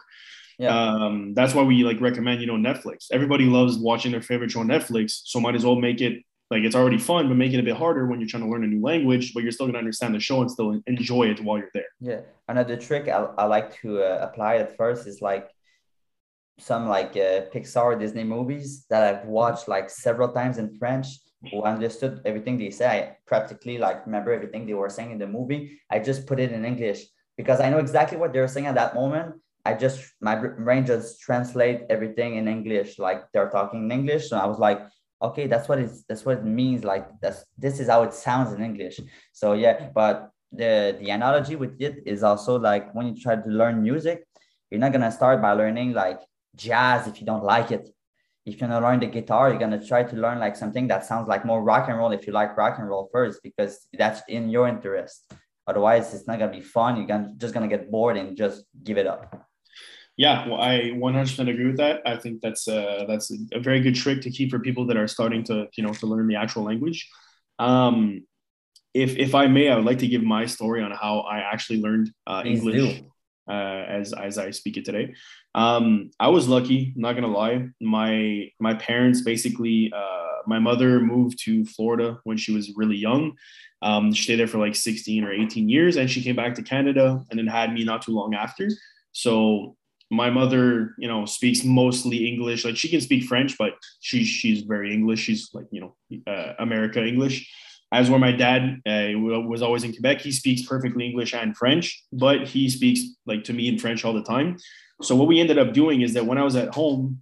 Yeah. 0.60 0.70
Um, 0.70 1.34
that's 1.34 1.56
why 1.56 1.63
we 1.63 1.84
like 1.84 2.00
recommend 2.00 2.39
you 2.39 2.48
know 2.48 2.53
Netflix. 2.56 3.08
Everybody 3.12 3.46
loves 3.46 3.77
watching 3.77 4.12
their 4.12 4.22
favorite 4.22 4.51
show 4.51 4.60
on 4.60 4.67
Netflix, 4.67 5.22
so 5.25 5.39
might 5.39 5.56
as 5.56 5.65
well 5.65 5.75
make 5.75 6.01
it 6.01 6.22
like 6.51 6.63
it's 6.63 6.75
already 6.75 7.00
fun, 7.00 7.27
but 7.29 7.36
make 7.36 7.53
it 7.53 7.60
a 7.60 7.63
bit 7.63 7.75
harder 7.75 8.06
when 8.06 8.20
you're 8.20 8.29
trying 8.29 8.44
to 8.44 8.50
learn 8.50 8.63
a 8.63 8.67
new 8.67 8.82
language, 8.82 9.34
but 9.34 9.41
you're 9.41 9.51
still 9.51 9.65
gonna 9.65 9.79
understand 9.79 10.13
the 10.13 10.20
show 10.20 10.41
and 10.41 10.51
still 10.51 10.79
enjoy 10.86 11.24
it 11.24 11.44
while 11.44 11.58
you're 11.58 11.72
there. 11.74 11.88
Yeah, 12.00 12.22
another 12.48 12.77
trick 12.77 13.08
I, 13.08 13.27
I 13.39 13.46
like 13.46 13.82
to 13.82 14.03
uh, 14.03 14.20
apply 14.22 14.58
at 14.58 14.77
first 14.77 15.08
is 15.08 15.20
like 15.20 15.50
some 16.60 16.88
like 16.88 17.12
uh, 17.12 17.50
Pixar 17.53 18.00
Disney 18.00 18.24
movies 18.24 18.86
that 18.89 19.03
I've 19.03 19.25
watched 19.25 19.67
like 19.67 19.89
several 19.89 20.29
times 20.29 20.57
in 20.57 20.77
French 20.77 21.07
who 21.51 21.63
understood 21.63 22.22
everything 22.25 22.57
they 22.57 22.69
say. 22.69 22.88
I 22.88 23.17
practically 23.25 23.77
like 23.77 24.05
remember 24.05 24.31
everything 24.31 24.65
they 24.65 24.74
were 24.74 24.89
saying 24.89 25.12
in 25.12 25.17
the 25.17 25.27
movie. 25.27 25.79
I 25.89 26.00
just 26.00 26.25
put 26.25 26.39
it 26.39 26.51
in 26.51 26.65
English 26.65 27.05
because 27.38 27.60
I 27.60 27.69
know 27.69 27.79
exactly 27.79 28.17
what 28.17 28.33
they're 28.33 28.48
saying 28.48 28.67
at 28.67 28.75
that 28.75 28.95
moment. 28.95 29.36
I 29.65 29.74
just 29.74 30.13
my 30.22 30.36
brain 30.36 30.86
just 30.86 31.22
translate 31.22 31.81
everything 31.89 32.36
in 32.36 32.48
English, 32.48 33.00
like 33.00 33.24
they're 33.31 33.50
talking 33.50 33.86
in 33.86 33.91
English. 33.91 34.29
So 34.29 34.38
I 34.38 34.45
was 34.45 34.60
like, 34.60 34.81
okay, 35.22 35.48
that's 35.48 35.69
what 35.69 35.79
it's 35.79 36.03
that's 36.03 36.25
what 36.25 36.39
it 36.39 36.45
means. 36.45 36.83
Like 36.83 37.07
that's 37.22 37.45
this 37.57 37.79
is 37.79 37.88
how 37.88 38.03
it 38.03 38.13
sounds 38.13 38.53
in 38.53 38.63
English. 38.63 39.00
So 39.31 39.53
yeah, 39.53 39.89
but 39.95 40.29
the 40.51 40.98
the 41.00 41.10
analogy 41.10 41.55
with 41.55 41.81
it 41.81 42.03
is 42.05 42.24
also 42.24 42.60
like 42.60 42.93
when 42.93 43.07
you 43.07 43.22
try 43.22 43.36
to 43.38 43.50
learn 43.50 43.81
music, 43.81 44.27
you're 44.69 44.81
not 44.81 44.91
gonna 44.91 45.12
start 45.12 45.41
by 45.41 45.53
learning 45.53 45.93
like 45.93 46.19
jazz 46.55 47.07
if 47.07 47.19
you 47.19 47.25
don't 47.25 47.43
like 47.43 47.72
it. 47.72 47.89
If 48.45 48.60
you're 48.60 48.67
gonna 48.67 48.86
learn 48.86 49.00
the 49.00 49.07
guitar, 49.07 49.50
you're 49.50 49.60
gonna 49.60 49.86
try 49.86 50.03
to 50.03 50.15
learn 50.15 50.39
like 50.39 50.55
something 50.55 50.88
that 50.88 51.05
sounds 51.05 51.27
like 51.27 51.45
more 51.45 51.63
rock 51.63 51.88
and 51.88 51.98
roll 51.98 52.12
if 52.12 52.27
you 52.27 52.33
like 52.33 52.57
rock 52.57 52.77
and 52.77 52.88
roll 52.88 53.10
first, 53.12 53.41
because 53.41 53.88
that's 53.93 54.22
in 54.27 54.50
your 54.50 54.67
interest. 54.67 55.31
Otherwise, 55.65 56.13
it's 56.13 56.27
not 56.27 56.39
gonna 56.39 56.51
be 56.51 56.62
fun. 56.62 56.98
You're 56.98 57.07
gonna 57.07 57.33
just 57.38 57.53
gonna 57.53 57.69
get 57.69 57.89
bored 57.89 58.17
and 58.17 58.36
just 58.36 58.65
give 58.83 58.98
it 58.98 59.07
up. 59.07 59.48
Yeah, 60.15 60.48
well, 60.48 60.62
I 60.62 60.91
100% 60.93 61.50
agree 61.50 61.65
with 61.65 61.77
that. 61.77 62.01
I 62.05 62.17
think 62.17 62.41
that's 62.41 62.67
uh, 62.67 63.05
that's 63.07 63.31
a 63.53 63.60
very 63.60 63.79
good 63.79 63.95
trick 63.95 64.22
to 64.22 64.29
keep 64.29 64.51
for 64.51 64.60
people 64.60 64.86
that 64.88 64.98
are 64.98 65.07
starting 65.07 65.43
to 65.45 65.67
you 65.75 65.83
know 65.83 65.93
to 65.93 66.05
learn 66.05 66.27
the 66.27 66.36
actual 66.36 66.63
language. 66.63 67.10
Um, 67.60 68.25
if 68.93 69.17
if 69.17 69.33
I 69.33 69.48
may, 69.48 69.69
I 69.69 69.75
would 69.75 69.86
like 69.86 70.00
to 70.00 70.07
give 70.07 70.22
my 70.22 70.45
story 70.45 70.83
on 70.83 70.91
how 70.91 71.22
I 71.22 71.39
actually 71.39 71.81
learned 71.81 72.12
uh, 72.27 72.43
English 72.45 73.03
uh, 73.47 73.83
as 73.88 74.13
as 74.13 74.38
I 74.38 74.51
speak 74.51 74.77
it 74.77 74.85
today. 74.85 75.13
Um, 75.55 76.12
I 76.19 76.29
was 76.29 76.47
lucky, 76.47 76.93
not 76.95 77.13
gonna 77.13 77.27
lie. 77.27 77.67
My 77.81 78.50
my 78.59 78.73
parents 78.75 79.21
basically, 79.21 79.91
uh, 79.95 80.38
my 80.47 80.59
mother 80.59 81.00
moved 81.00 81.39
to 81.45 81.65
Florida 81.65 82.19
when 82.23 82.38
she 82.38 82.53
was 82.53 82.73
really 82.75 82.97
young. 82.97 83.33
Um, 83.81 84.13
she 84.13 84.23
stayed 84.23 84.39
there 84.39 84.47
for 84.47 84.59
like 84.59 84.75
16 84.75 85.23
or 85.23 85.33
18 85.33 85.67
years, 85.67 85.97
and 85.97 86.09
she 86.09 86.23
came 86.23 86.35
back 86.35 86.55
to 86.55 86.63
Canada 86.63 87.21
and 87.29 87.38
then 87.38 87.47
had 87.47 87.73
me 87.73 87.83
not 87.83 88.01
too 88.01 88.13
long 88.13 88.33
after. 88.33 88.69
So 89.12 89.75
my 90.09 90.29
mother, 90.29 90.95
you 90.97 91.07
know, 91.07 91.25
speaks 91.25 91.63
mostly 91.63 92.27
English. 92.27 92.63
Like 92.63 92.77
she 92.77 92.89
can 92.89 93.01
speak 93.01 93.23
French, 93.25 93.57
but 93.57 93.73
she's 94.00 94.27
she's 94.27 94.62
very 94.62 94.93
English. 94.93 95.19
She's 95.19 95.50
like 95.53 95.65
you 95.71 95.81
know, 95.81 96.31
uh, 96.31 96.53
America 96.59 97.03
English. 97.03 97.50
As 97.93 98.09
where 98.09 98.19
my 98.19 98.31
dad 98.31 98.81
uh, 98.88 99.19
was 99.19 99.62
always 99.62 99.83
in 99.83 99.93
Quebec, 99.93 100.21
he 100.21 100.31
speaks 100.31 100.63
perfectly 100.63 101.05
English 101.05 101.33
and 101.33 101.55
French, 101.55 102.03
but 102.12 102.47
he 102.47 102.67
speaks 102.67 103.01
like 103.27 103.43
to 103.43 103.53
me 103.53 103.67
in 103.67 103.77
French 103.77 104.03
all 104.03 104.13
the 104.13 104.23
time. 104.23 104.57
So 105.03 105.15
what 105.15 105.27
we 105.27 105.39
ended 105.39 105.59
up 105.59 105.73
doing 105.73 106.01
is 106.01 106.13
that 106.15 106.25
when 106.25 106.39
I 106.39 106.43
was 106.43 106.55
at 106.55 106.73
home, 106.73 107.21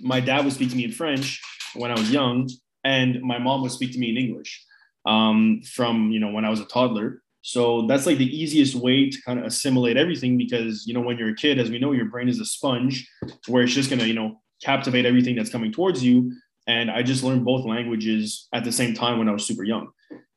my 0.00 0.18
dad 0.20 0.44
would 0.44 0.54
speak 0.54 0.70
to 0.70 0.76
me 0.76 0.84
in 0.84 0.92
French 0.92 1.40
when 1.74 1.90
I 1.90 1.94
was 1.94 2.10
young, 2.10 2.48
and 2.82 3.20
my 3.20 3.38
mom 3.38 3.60
would 3.60 3.72
speak 3.72 3.92
to 3.92 3.98
me 3.98 4.08
in 4.08 4.16
English 4.16 4.64
um, 5.06 5.60
from 5.74 6.10
you 6.10 6.20
know 6.20 6.30
when 6.30 6.44
I 6.44 6.50
was 6.50 6.60
a 6.60 6.66
toddler. 6.66 7.22
So 7.42 7.86
that's 7.86 8.06
like 8.06 8.18
the 8.18 8.36
easiest 8.36 8.74
way 8.74 9.08
to 9.08 9.22
kind 9.22 9.38
of 9.38 9.44
assimilate 9.44 9.96
everything 9.96 10.36
because 10.36 10.86
you 10.86 10.94
know 10.94 11.00
when 11.00 11.18
you're 11.18 11.30
a 11.30 11.36
kid, 11.36 11.58
as 11.58 11.70
we 11.70 11.78
know, 11.78 11.92
your 11.92 12.06
brain 12.06 12.28
is 12.28 12.40
a 12.40 12.44
sponge 12.44 13.08
where 13.48 13.62
it's 13.62 13.74
just 13.74 13.90
gonna 13.90 14.04
you 14.04 14.14
know 14.14 14.40
captivate 14.62 15.06
everything 15.06 15.36
that's 15.36 15.50
coming 15.50 15.72
towards 15.72 16.02
you. 16.04 16.32
And 16.70 16.88
I 16.88 17.02
just 17.02 17.24
learned 17.24 17.44
both 17.44 17.64
languages 17.66 18.46
at 18.52 18.62
the 18.62 18.70
same 18.70 18.94
time 18.94 19.18
when 19.18 19.28
I 19.28 19.32
was 19.32 19.44
super 19.44 19.64
young. 19.64 19.88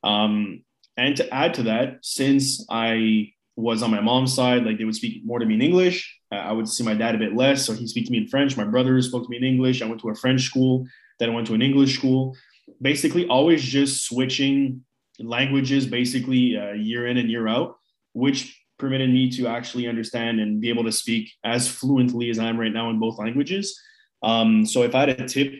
Um, 0.04 0.64
and 0.98 1.16
to 1.18 1.32
add 1.32 1.54
to 1.56 1.64
that, 1.64 1.88
since 2.02 2.66
I 2.72 3.34
was 3.56 3.84
on 3.84 3.92
my 3.92 4.02
mom's 4.02 4.34
side, 4.34 4.66
like 4.66 4.80
they 4.80 4.84
would 4.84 4.96
speak 4.96 5.24
more 5.24 5.38
to 5.38 5.46
me 5.46 5.54
in 5.54 5.62
English. 5.62 5.98
Uh, 6.32 6.38
I 6.50 6.52
would 6.52 6.68
see 6.68 6.84
my 6.84 6.96
dad 6.96 7.14
a 7.14 7.20
bit 7.20 7.36
less, 7.36 7.64
so 7.64 7.74
he 7.74 7.86
speak 7.86 8.06
to 8.08 8.12
me 8.12 8.18
in 8.18 8.28
French. 8.28 8.58
My 8.58 8.64
brother 8.64 9.00
spoke 9.04 9.24
to 9.26 9.30
me 9.30 9.38
in 9.38 9.44
English. 9.44 9.84
I 9.84 9.86
went 9.86 10.02
to 10.02 10.10
a 10.10 10.16
French 10.16 10.42
school, 10.42 10.88
then 11.20 11.30
I 11.30 11.34
went 11.36 11.46
to 11.48 11.54
an 11.54 11.62
English 11.62 11.96
school. 12.00 12.36
Basically, 12.82 13.28
always 13.28 13.62
just 13.62 14.04
switching 14.08 14.84
languages, 15.20 15.86
basically 15.86 16.58
uh, 16.58 16.72
year 16.72 17.06
in 17.06 17.18
and 17.18 17.30
year 17.30 17.48
out, 17.48 17.78
which 18.14 18.60
permitted 18.80 19.12
me 19.12 19.30
to 19.38 19.46
actually 19.48 19.88
understand 19.88 20.40
and 20.40 20.60
be 20.60 20.70
able 20.70 20.86
to 20.86 20.92
speak 20.92 21.32
as 21.44 21.68
fluently 21.68 22.32
as 22.32 22.40
I 22.40 22.46
am 22.46 22.60
right 22.60 22.74
now 22.74 22.90
in 22.90 23.00
both 23.00 23.20
languages. 23.20 23.80
Um, 24.24 24.66
so 24.66 24.82
if 24.82 24.96
I 24.96 25.02
had 25.02 25.10
a 25.10 25.28
tip 25.28 25.54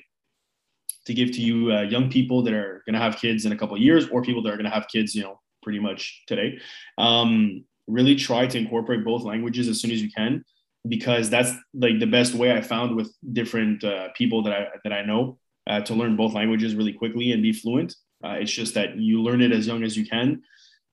to 1.06 1.14
give 1.14 1.32
to 1.32 1.42
you 1.42 1.74
uh, 1.74 1.82
young 1.82 2.10
people 2.10 2.42
that 2.44 2.54
are 2.54 2.82
going 2.86 2.94
to 2.94 3.00
have 3.00 3.18
kids 3.18 3.46
in 3.46 3.52
a 3.52 3.58
couple 3.58 3.76
of 3.76 3.82
years 3.82 4.08
or 4.10 4.22
people 4.22 4.42
that 4.44 4.50
are 4.50 4.58
going 4.58 4.70
to 4.70 4.72
have 4.72 4.88
kids, 4.88 5.14
you 5.14 5.24
know, 5.24 5.40
pretty 5.62 5.80
much 5.80 6.24
today, 6.28 6.60
um, 6.98 7.64
really 7.88 8.16
try 8.16 8.48
to 8.48 8.58
incorporate 8.58 9.04
both 9.04 9.24
languages 9.24 9.68
as 9.68 9.82
soon 9.82 9.92
as 9.92 10.02
you 10.02 10.10
can 10.12 10.44
because 10.88 11.30
that's 11.30 11.52
like 11.74 12.00
the 12.00 12.08
best 12.08 12.34
way 12.34 12.52
I 12.52 12.62
found 12.62 12.96
with 12.96 13.14
different 13.32 13.84
uh, 13.84 14.10
people 14.16 14.44
that 14.44 14.54
I 14.54 14.68
that 14.84 14.94
I 14.94 15.04
know 15.04 15.38
uh, 15.68 15.82
to 15.82 15.94
learn 15.94 16.16
both 16.16 16.34
languages 16.34 16.76
really 16.76 16.94
quickly 16.94 17.32
and 17.32 17.42
be 17.42 17.54
fluent. 17.54 17.96
Uh, 18.24 18.38
it's 18.40 18.52
just 18.52 18.74
that 18.74 18.98
you 18.98 19.22
learn 19.22 19.42
it 19.42 19.52
as 19.52 19.68
young 19.68 19.84
as 19.84 19.98
you 19.98 20.06
can, 20.06 20.42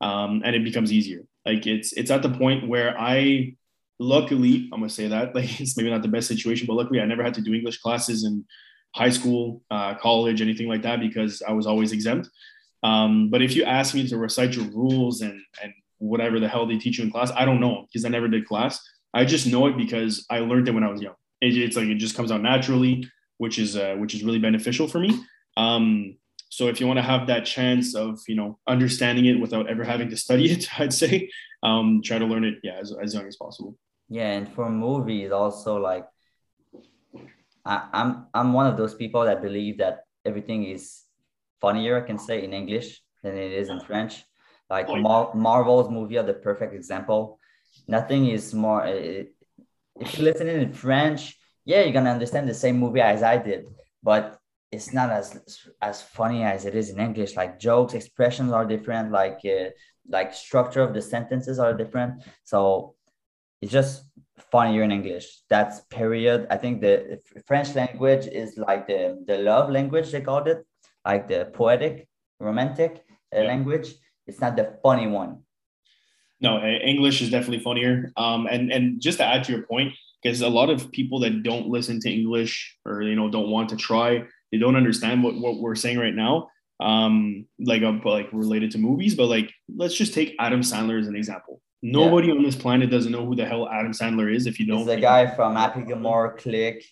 um, 0.00 0.42
and 0.44 0.54
it 0.54 0.64
becomes 0.64 0.92
easier. 0.92 1.24
Like 1.44 1.66
it's 1.66 1.92
it's 1.92 2.10
at 2.10 2.22
the 2.22 2.30
point 2.30 2.68
where 2.68 2.98
I 2.98 3.56
luckily 3.98 4.68
I'm 4.72 4.80
gonna 4.80 4.88
say 4.88 5.08
that 5.08 5.34
like 5.34 5.60
it's 5.60 5.76
maybe 5.76 5.90
not 5.90 6.02
the 6.02 6.08
best 6.08 6.28
situation, 6.28 6.66
but 6.66 6.74
luckily 6.74 7.00
I 7.00 7.06
never 7.06 7.22
had 7.22 7.34
to 7.34 7.42
do 7.42 7.54
English 7.54 7.78
classes 7.78 8.24
in 8.24 8.44
high 8.94 9.11
school, 9.11 9.62
uh, 9.70 9.94
college, 9.94 10.40
anything 10.40 10.68
like 10.68 10.82
that 10.82 11.00
because 11.00 11.42
I 11.42 11.52
was 11.52 11.66
always 11.66 11.92
exempt. 11.92 12.28
Um, 12.82 13.28
but 13.30 13.42
if 13.42 13.54
you 13.54 13.64
ask 13.64 13.94
me 13.94 14.09
to 14.09 14.16
recite 14.16 14.56
your 14.56 14.66
rules 14.66 15.20
and 15.20 15.40
and 15.62 15.73
whatever 16.00 16.40
the 16.40 16.49
hell 16.49 16.66
they 16.66 16.78
teach 16.78 16.99
you 16.99 17.04
in 17.04 17.11
class. 17.11 17.30
I 17.37 17.44
don't 17.44 17.61
know 17.61 17.87
because 17.87 18.04
I 18.04 18.09
never 18.09 18.26
did 18.26 18.47
class. 18.47 18.82
I 19.14 19.25
just 19.25 19.47
know 19.47 19.66
it 19.66 19.76
because 19.76 20.26
I 20.30 20.40
learned 20.40 20.68
it 20.68 20.73
when 20.73 20.82
I 20.82 20.90
was 20.90 21.00
young. 21.00 21.14
It, 21.40 21.56
it's 21.56 21.76
like 21.76 21.87
it 21.87 21.97
just 21.97 22.16
comes 22.16 22.32
out 22.32 22.42
naturally, 22.42 23.06
which 23.38 23.59
is 23.59 23.76
uh, 23.76 23.94
which 23.99 24.14
is 24.14 24.25
really 24.25 24.38
beneficial 24.38 24.88
for 24.88 24.99
me. 24.99 25.20
Um, 25.56 26.16
so 26.49 26.66
if 26.66 26.80
you 26.80 26.87
want 26.87 26.97
to 26.97 27.02
have 27.02 27.28
that 27.28 27.44
chance 27.44 27.94
of 27.94 28.18
you 28.26 28.35
know 28.35 28.59
understanding 28.66 29.26
it 29.26 29.38
without 29.38 29.68
ever 29.68 29.85
having 29.85 30.09
to 30.11 30.16
study 30.16 30.50
it, 30.50 30.80
I'd 30.80 30.92
say 30.92 31.30
um, 31.62 32.00
try 32.02 32.18
to 32.18 32.26
learn 32.26 32.44
it 32.44 32.59
yeah 32.62 32.78
as, 32.80 32.94
as 33.00 33.14
young 33.14 33.26
as 33.26 33.37
possible. 33.37 33.76
Yeah, 34.09 34.30
and 34.30 34.52
for 34.52 34.68
movies 34.70 35.30
also 35.30 35.76
like 35.76 36.06
I, 37.64 37.88
I'm 37.92 38.26
I'm 38.34 38.52
one 38.52 38.66
of 38.66 38.76
those 38.76 38.94
people 38.94 39.24
that 39.24 39.42
believe 39.42 39.78
that 39.78 40.04
everything 40.24 40.64
is 40.64 41.02
funnier, 41.60 42.02
I 42.02 42.06
can 42.06 42.18
say 42.18 42.44
in 42.44 42.52
English 42.52 43.02
than 43.22 43.36
it 43.36 43.52
is 43.52 43.68
in 43.68 43.80
French. 43.80 44.24
Like 44.68 44.88
Mar- 44.88 45.34
Marvel's 45.34 45.90
movie 45.90 46.16
are 46.18 46.22
the 46.22 46.34
perfect 46.34 46.74
example. 46.74 47.38
Nothing 47.88 48.28
is 48.28 48.54
more. 48.54 48.82
Uh, 48.84 49.24
if 49.96 50.16
you 50.16 50.24
listen 50.24 50.48
in 50.48 50.72
French, 50.72 51.36
yeah, 51.64 51.82
you're 51.82 51.92
gonna 51.92 52.10
understand 52.10 52.48
the 52.48 52.54
same 52.54 52.78
movie 52.78 53.00
as 53.00 53.22
I 53.22 53.36
did, 53.36 53.66
but 54.02 54.38
it's 54.70 54.92
not 54.92 55.10
as 55.10 55.68
as 55.82 56.00
funny 56.00 56.44
as 56.44 56.64
it 56.64 56.74
is 56.74 56.90
in 56.90 57.00
English. 57.00 57.36
Like 57.36 57.58
jokes, 57.58 57.94
expressions 57.94 58.52
are 58.52 58.64
different. 58.64 59.10
Like 59.10 59.40
uh, 59.44 59.70
like 60.08 60.32
structure 60.32 60.82
of 60.82 60.94
the 60.94 61.02
sentences 61.02 61.58
are 61.58 61.74
different. 61.74 62.22
So 62.44 62.94
it's 63.60 63.72
just 63.72 64.04
funnier 64.52 64.82
in 64.82 64.92
English. 64.92 65.42
That's 65.49 65.80
period. 65.90 66.47
I 66.50 66.56
think 66.56 66.80
the 66.80 67.18
French 67.47 67.75
language 67.75 68.26
is 68.26 68.56
like 68.56 68.87
the 68.87 69.23
the 69.26 69.38
love 69.38 69.70
language 69.70 70.11
they 70.11 70.20
called 70.20 70.49
it, 70.49 70.66
like 71.04 71.28
the 71.28 71.50
poetic, 71.52 72.09
romantic 72.38 73.04
uh, 73.35 73.40
yeah. 73.40 73.47
language 73.47 73.94
it's 74.30 74.40
not 74.40 74.56
the 74.56 74.78
funny 74.82 75.09
one. 75.09 75.42
No, 76.40 76.64
English 76.64 77.20
is 77.20 77.30
definitely 77.30 77.59
funnier. 77.59 78.12
Um, 78.16 78.47
and 78.47 78.73
and 78.73 79.00
just 79.00 79.18
to 79.18 79.25
add 79.25 79.44
to 79.44 79.52
your 79.52 79.66
point, 79.66 79.92
because 80.23 80.40
a 80.40 80.49
lot 80.49 80.70
of 80.70 80.90
people 80.92 81.18
that 81.20 81.42
don't 81.42 81.66
listen 81.66 82.00
to 82.00 82.11
English 82.11 82.76
or 82.87 83.02
you 83.02 83.16
know 83.16 83.28
don't 83.28 83.50
want 83.50 83.68
to 83.70 83.76
try, 83.76 84.25
they 84.50 84.59
don't 84.59 84.76
understand 84.76 85.23
what, 85.23 85.35
what 85.35 85.59
we're 85.59 85.75
saying 85.75 85.99
right 85.99 86.14
now. 86.14 86.49
Um, 86.78 87.47
like 87.59 87.82
uh, 87.82 87.99
like 88.04 88.28
related 88.32 88.70
to 88.73 88.78
movies, 88.78 89.14
but 89.14 89.26
like 89.26 89.52
let's 89.68 89.94
just 89.94 90.14
take 90.14 90.37
Adam 90.38 90.62
Sandler 90.62 90.99
as 90.99 91.09
an 91.09 91.16
example. 91.16 91.61
Nobody 91.82 92.28
yeah. 92.28 92.34
on 92.34 92.42
this 92.42 92.56
planet 92.56 92.90
doesn't 92.90 93.10
know 93.10 93.25
who 93.25 93.34
the 93.34 93.46
hell 93.46 93.68
Adam 93.68 93.92
Sandler 93.92 94.34
is 94.34 94.46
if 94.46 94.60
you 94.60 94.66
don't. 94.66 94.78
He's 94.78 94.87
the 94.87 95.00
guy 95.00 95.34
from 95.34 95.56
Happy 95.56 95.82
Gilmore, 95.82 96.37
Click, 96.37 96.84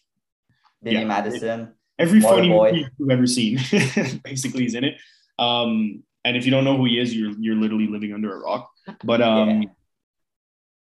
Billy 0.83 0.97
yeah. 0.97 1.05
Madison. 1.05 1.75
Every 1.99 2.21
funny 2.21 2.49
movie 2.49 2.87
you've 2.97 3.11
ever 3.11 3.27
seen, 3.27 3.57
basically, 4.25 4.65
is 4.65 4.75
in 4.75 4.85
it. 4.85 4.95
Um, 5.39 6.05
and 6.25 6.37
if 6.37 6.45
you 6.45 6.51
don't 6.51 6.65
know 6.65 6.77
who 6.77 6.85
he 6.85 6.99
is, 6.99 7.15
you're 7.15 7.33
you're 7.39 7.57
literally 7.57 7.87
living 7.87 8.13
under 8.13 8.35
a 8.35 8.39
rock. 8.39 8.71
But 9.05 9.21
um, 9.21 9.65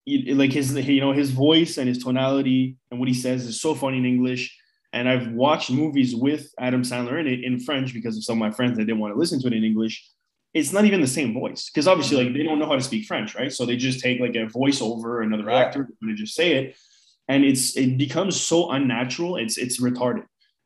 yeah. 0.05 0.35
like 0.35 0.51
his 0.51 0.75
you 0.75 1.01
know 1.01 1.13
his 1.13 1.31
voice 1.31 1.77
and 1.77 1.87
his 1.87 2.03
tonality 2.03 2.77
and 2.91 2.99
what 2.99 3.07
he 3.07 3.13
says 3.13 3.45
is 3.45 3.61
so 3.61 3.73
funny 3.73 3.97
in 3.97 4.05
English. 4.05 4.57
And 4.93 5.09
I've 5.09 5.29
watched 5.29 5.71
movies 5.71 6.15
with 6.15 6.53
Adam 6.59 6.83
Sandler 6.83 7.19
in 7.19 7.27
it 7.27 7.43
in 7.43 7.59
French 7.59 7.93
because 7.93 8.15
of 8.17 8.23
some 8.23 8.37
of 8.37 8.39
my 8.39 8.51
friends 8.51 8.77
that 8.77 8.85
didn't 8.85 8.99
want 8.99 9.13
to 9.13 9.19
listen 9.19 9.41
to 9.41 9.47
it 9.47 9.53
in 9.53 9.63
English. 9.63 10.09
It's 10.55 10.71
not 10.71 10.85
even 10.85 11.01
the 11.01 11.07
same 11.07 11.33
voice 11.33 11.69
because 11.69 11.87
obviously 11.87 12.23
like 12.23 12.33
they 12.33 12.41
don't 12.41 12.59
know 12.59 12.65
how 12.65 12.75
to 12.75 12.81
speak 12.81 13.05
French, 13.05 13.35
right? 13.35 13.51
So 13.51 13.65
they 13.65 13.75
just 13.75 13.99
take 13.99 14.19
like 14.19 14.35
a 14.35 14.47
voiceover, 14.47 15.21
another 15.21 15.49
yeah. 15.49 15.59
actor, 15.59 15.89
and 16.01 16.17
just 16.17 16.33
say 16.33 16.53
it, 16.53 16.77
and 17.27 17.43
it's 17.43 17.75
it 17.75 17.97
becomes 17.97 18.39
so 18.39 18.71
unnatural. 18.71 19.35
It's 19.35 19.57
it's 19.57 19.81
retarded. 19.81 20.23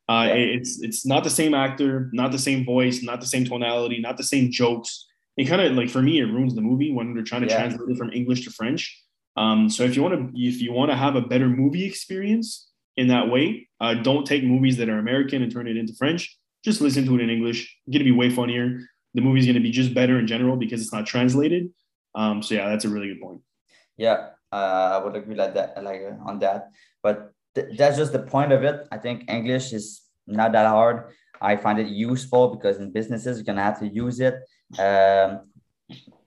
Uh, 0.07 0.25
yeah. 0.27 0.33
It's 0.33 0.81
it's 0.81 1.05
not 1.05 1.23
the 1.23 1.29
same 1.29 1.53
actor, 1.53 2.09
not 2.13 2.31
the 2.31 2.39
same 2.39 2.65
voice, 2.65 3.03
not 3.03 3.19
the 3.19 3.27
same 3.27 3.45
tonality, 3.45 3.99
not 3.99 4.17
the 4.17 4.23
same 4.23 4.51
jokes. 4.51 5.07
It 5.37 5.45
kind 5.45 5.61
of 5.61 5.73
like 5.73 5.89
for 5.89 6.01
me, 6.01 6.19
it 6.19 6.25
ruins 6.25 6.55
the 6.55 6.61
movie 6.61 6.91
when 6.91 7.13
they're 7.13 7.23
trying 7.23 7.43
to 7.43 7.47
yeah. 7.47 7.59
translate 7.59 7.89
it 7.89 7.97
from 7.97 8.11
English 8.11 8.43
to 8.45 8.51
French. 8.51 9.03
Um, 9.37 9.69
so 9.69 9.83
if 9.83 9.95
you 9.95 10.03
want 10.03 10.15
to 10.15 10.39
if 10.39 10.61
you 10.61 10.73
want 10.73 10.91
to 10.91 10.97
have 10.97 11.15
a 11.15 11.21
better 11.21 11.47
movie 11.47 11.85
experience 11.85 12.69
in 12.97 13.07
that 13.07 13.29
way, 13.29 13.69
uh, 13.79 13.95
don't 13.95 14.25
take 14.25 14.43
movies 14.43 14.77
that 14.77 14.89
are 14.89 14.99
American 14.99 15.41
and 15.41 15.51
turn 15.51 15.67
it 15.67 15.77
into 15.77 15.93
French. 15.95 16.37
Just 16.63 16.81
listen 16.81 17.05
to 17.05 17.15
it 17.15 17.21
in 17.21 17.29
English. 17.29 17.77
It's 17.87 17.93
gonna 17.93 18.03
be 18.03 18.11
way 18.11 18.29
funnier. 18.29 18.81
The 19.13 19.21
movie's 19.21 19.47
gonna 19.47 19.59
be 19.59 19.71
just 19.71 19.93
better 19.93 20.19
in 20.19 20.27
general 20.27 20.55
because 20.55 20.81
it's 20.81 20.93
not 20.93 21.05
translated. 21.05 21.69
Um, 22.15 22.41
so 22.41 22.55
yeah, 22.55 22.69
that's 22.69 22.85
a 22.85 22.89
really 22.89 23.07
good 23.07 23.21
point. 23.21 23.41
Yeah, 23.97 24.29
uh, 24.51 24.99
I 24.99 25.03
would 25.03 25.15
agree 25.15 25.35
like 25.35 25.53
that, 25.55 25.83
like 25.83 26.01
on 26.25 26.39
that. 26.39 26.69
But 27.03 27.33
th- 27.55 27.77
that's 27.77 27.97
just 27.97 28.13
the 28.13 28.19
point 28.19 28.51
of 28.51 28.63
it. 28.63 28.87
I 28.91 28.97
think 28.97 29.29
English 29.29 29.73
is 29.73 30.01
not 30.27 30.51
that 30.53 30.67
hard. 30.67 31.11
I 31.41 31.55
find 31.55 31.79
it 31.79 31.87
useful 31.87 32.55
because 32.55 32.77
in 32.77 32.91
businesses 32.91 33.37
you're 33.37 33.45
gonna 33.45 33.63
have 33.63 33.79
to 33.79 33.87
use 33.87 34.19
it. 34.19 34.35
Um, 34.77 35.49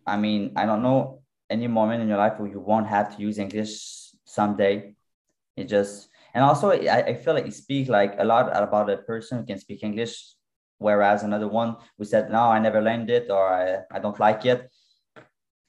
I 0.07 0.17
mean, 0.17 0.53
I 0.57 0.67
don't 0.67 0.83
know 0.83 1.23
any 1.51 1.67
moment 1.67 2.03
in 2.03 2.09
your 2.09 2.19
life 2.19 2.39
where 2.39 2.51
you 2.51 2.61
won't 2.61 2.89
have 2.89 3.17
to 3.17 3.23
use 3.23 3.39
English 3.39 4.11
someday. 4.25 4.95
It 5.57 5.65
just 5.65 6.09
and 6.35 6.43
also 6.43 6.71
I, 6.71 7.05
I 7.13 7.15
feel 7.15 7.35
like 7.35 7.45
you 7.45 7.53
speak 7.53 7.89
like 7.89 8.15
a 8.19 8.25
lot 8.25 8.49
about 8.57 8.91
a 8.91 8.97
person 8.99 9.39
who 9.39 9.45
can 9.45 9.59
speak 9.59 9.83
English, 9.83 10.35
whereas 10.83 11.23
another 11.23 11.49
one 11.49 11.77
we 11.99 12.05
said 12.05 12.31
no, 12.31 12.43
I 12.43 12.59
never 12.59 12.83
learned 12.83 13.11
it 13.11 13.31
or 13.31 13.47
I, 13.49 13.97
I 13.97 13.99
don't 13.99 14.19
like 14.21 14.45
it. 14.45 14.71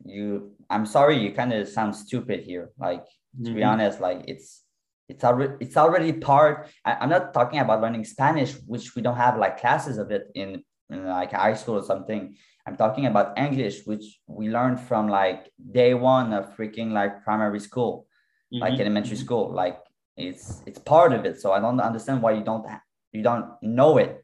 You, 0.05 0.51
I'm 0.69 0.85
sorry, 0.85 1.17
you 1.17 1.31
kind 1.31 1.53
of 1.53 1.67
sound 1.67 1.95
stupid 1.95 2.41
here. 2.41 2.71
Like 2.77 3.05
to 3.05 3.11
mm-hmm. 3.41 3.55
be 3.55 3.63
honest, 3.63 4.01
like 4.01 4.25
it's 4.27 4.63
it's 5.09 5.23
already 5.23 5.53
it's 5.59 5.77
already 5.77 6.13
part 6.13 6.69
I, 6.85 7.03
am 7.03 7.09
not 7.09 7.33
talking 7.33 7.59
about 7.59 7.81
learning 7.81 8.05
spanish 8.05 8.53
which 8.65 8.95
we 8.95 9.01
don't 9.01 9.17
have 9.17 9.37
like 9.37 9.59
classes 9.59 9.97
of 9.97 10.11
it 10.11 10.27
in, 10.35 10.63
in, 10.89 11.05
like 11.05 11.31
high 11.31 11.53
school 11.53 11.75
or 11.75 11.83
something 11.83 12.35
i'm 12.65 12.77
talking 12.77 13.05
about 13.05 13.37
english 13.37 13.85
which 13.85 14.19
we 14.27 14.49
learned 14.49 14.79
from 14.79 15.07
like 15.07 15.51
day 15.71 15.93
one 15.93 16.33
of 16.33 16.55
freaking 16.55 16.91
like 16.91 17.23
primary 17.23 17.59
school 17.59 18.07
mm-hmm. 18.53 18.61
like 18.63 18.79
elementary 18.79 19.17
school 19.17 19.53
like 19.53 19.79
it's 20.15 20.61
it's 20.65 20.79
part 20.79 21.11
of 21.11 21.25
it 21.25 21.39
so 21.41 21.51
i 21.51 21.59
don't 21.59 21.79
understand 21.79 22.21
why 22.21 22.31
you 22.31 22.43
don't 22.43 22.65
you 23.11 23.21
don't 23.21 23.45
know 23.61 23.97
it 23.97 24.22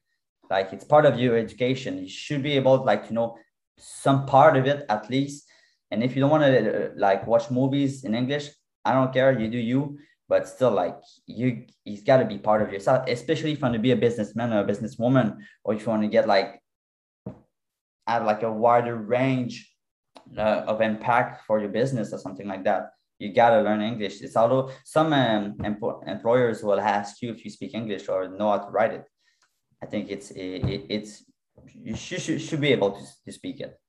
like 0.49 0.73
it's 0.73 0.83
part 0.83 1.05
of 1.05 1.19
your 1.19 1.37
education. 1.37 1.99
You 1.99 2.09
should 2.09 2.43
be 2.43 2.53
able 2.53 2.83
like 2.83 3.07
to 3.07 3.13
know 3.13 3.37
some 3.77 4.25
part 4.25 4.57
of 4.57 4.65
it 4.65 4.85
at 4.89 5.09
least. 5.09 5.47
And 5.91 6.03
if 6.03 6.15
you 6.15 6.21
don't 6.21 6.31
want 6.31 6.43
to 6.43 6.91
like 6.95 7.25
watch 7.25 7.49
movies 7.49 8.03
in 8.03 8.13
english 8.13 8.49
i 8.85 8.93
don't 8.93 9.13
care. 9.13 9.37
You 9.37 9.49
do 9.49 9.57
you. 9.57 9.99
But 10.27 10.47
still 10.47 10.71
like 10.71 10.97
you 11.25 11.65
he's 11.83 12.03
got 12.03 12.17
to 12.17 12.25
be 12.25 12.37
part 12.37 12.61
of 12.61 12.71
yourself 12.71 13.07
especially 13.07 13.51
if 13.51 13.57
you 13.57 13.63
want 13.63 13.73
to 13.73 13.79
be 13.79 13.91
a 13.91 13.95
businessman 13.95 14.53
or 14.53 14.59
a 14.59 14.63
businesswoman 14.63 15.37
or 15.63 15.73
if 15.73 15.81
you 15.81 15.87
want 15.87 16.03
to 16.03 16.07
get 16.07 16.27
like 16.27 16.61
have 18.05 18.25
like 18.25 18.43
a 18.43 18.51
wider 18.51 18.95
range 18.95 19.73
uh, 20.37 20.61
of 20.71 20.81
impact 20.81 21.45
for 21.47 21.59
your 21.59 21.69
business 21.69 22.13
or 22.13 22.19
something 22.19 22.47
like 22.47 22.63
that 22.63 22.91
you 23.17 23.33
got 23.33 23.49
to 23.49 23.61
learn 23.61 23.81
english. 23.81 24.21
It's 24.21 24.37
although 24.37 24.69
some 24.85 25.13
um, 25.13 25.57
employers 26.05 26.61
will 26.61 26.79
ask 26.79 27.23
you 27.23 27.31
if 27.31 27.43
you 27.43 27.49
speak 27.49 27.73
english 27.73 28.07
or 28.07 28.27
know 28.27 28.51
how 28.51 28.59
to 28.59 28.69
write 28.69 28.93
it 28.93 29.05
i 29.81 29.85
think 29.85 30.09
it's 30.09 30.31
it, 30.31 30.85
it's 30.89 31.23
you 31.73 31.95
should, 31.95 32.21
should, 32.21 32.41
should 32.41 32.61
be 32.61 32.71
able 32.71 32.91
to, 32.91 33.03
to 33.25 33.31
speak 33.31 33.59
it 33.59 33.79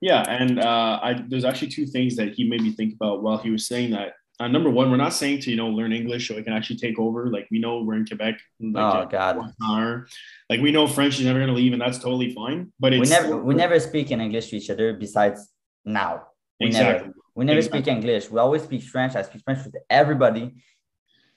yeah 0.00 0.22
and 0.28 0.58
uh, 0.60 1.00
I, 1.02 1.24
there's 1.28 1.44
actually 1.44 1.68
two 1.68 1.86
things 1.86 2.16
that 2.16 2.34
he 2.34 2.48
made 2.48 2.62
me 2.62 2.72
think 2.72 2.94
about 2.94 3.22
while 3.22 3.38
he 3.38 3.50
was 3.50 3.66
saying 3.66 3.90
that 3.92 4.14
uh, 4.40 4.48
number 4.48 4.68
one, 4.68 4.90
we're 4.90 4.96
not 4.96 5.14
saying 5.14 5.38
to 5.40 5.50
you 5.50 5.56
know 5.56 5.68
learn 5.68 5.92
English 5.92 6.26
so 6.26 6.34
it 6.34 6.44
can 6.44 6.52
actually 6.52 6.76
take 6.76 6.98
over. 6.98 7.30
Like 7.30 7.46
we 7.52 7.60
know 7.60 7.82
we're 7.82 7.94
in 7.94 8.04
Quebec. 8.04 8.34
Like, 8.60 8.94
oh 8.94 9.06
God! 9.08 9.52
Hour. 9.62 10.08
Like 10.50 10.60
we 10.60 10.72
know 10.72 10.88
French 10.88 11.20
is 11.20 11.24
never 11.24 11.38
gonna 11.38 11.52
leave, 11.52 11.72
and 11.72 11.80
that's 11.80 11.98
totally 11.98 12.34
fine. 12.34 12.72
But 12.80 12.92
we 12.92 13.00
never 13.02 13.36
we 13.36 13.54
never 13.54 13.78
speak 13.78 14.10
in 14.10 14.20
English 14.20 14.50
to 14.50 14.56
each 14.56 14.70
other. 14.70 14.92
Besides 14.92 15.48
now, 15.84 16.22
we 16.58 16.66
exactly. 16.66 17.06
never 17.06 17.14
we 17.36 17.44
never 17.44 17.58
exactly. 17.58 17.82
speak 17.82 17.94
English. 17.94 18.30
We 18.30 18.40
always 18.40 18.64
speak 18.64 18.82
French. 18.82 19.14
I 19.14 19.22
speak 19.22 19.42
French 19.44 19.64
with 19.64 19.76
everybody. 19.88 20.54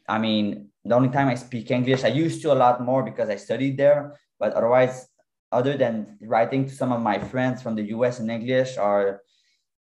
I 0.07 0.17
mean, 0.17 0.69
the 0.85 0.95
only 0.95 1.09
time 1.09 1.27
I 1.27 1.35
speak 1.35 1.71
English, 1.71 2.03
I 2.03 2.09
used 2.09 2.41
to 2.43 2.53
a 2.53 2.55
lot 2.55 2.81
more 2.81 3.03
because 3.03 3.29
I 3.29 3.35
studied 3.35 3.77
there. 3.77 4.17
But 4.39 4.53
otherwise, 4.53 5.07
other 5.51 5.77
than 5.77 6.17
writing 6.21 6.65
to 6.65 6.73
some 6.73 6.91
of 6.91 7.01
my 7.01 7.19
friends 7.19 7.61
from 7.61 7.75
the 7.75 7.83
US 7.95 8.19
in 8.19 8.29
English 8.29 8.77
or 8.77 9.21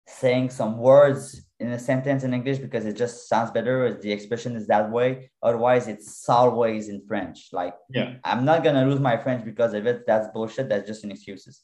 saying 0.07 0.49
some 0.49 0.77
words 0.77 1.41
in 1.59 1.71
a 1.71 1.79
sentence 1.79 2.23
in 2.23 2.33
English 2.33 2.59
because 2.59 2.85
it 2.85 2.95
just 2.95 3.27
sounds 3.27 3.51
better. 3.51 3.99
The 4.01 4.11
expression 4.11 4.55
is 4.55 4.67
that 4.67 4.89
way. 4.91 5.31
Otherwise, 5.43 5.87
it's 5.87 6.27
always 6.29 6.87
in 6.87 7.01
French. 7.07 7.49
Like, 7.51 7.73
yeah, 7.89 8.15
I'm 8.23 8.45
not 8.45 8.63
gonna 8.63 8.85
lose 8.85 8.99
my 8.99 9.17
French 9.17 9.43
because 9.43 9.73
of 9.73 9.85
it. 9.87 10.05
That's 10.05 10.27
bullshit. 10.33 10.69
That's 10.69 10.87
just 10.87 11.03
an 11.03 11.11
excuses. 11.11 11.63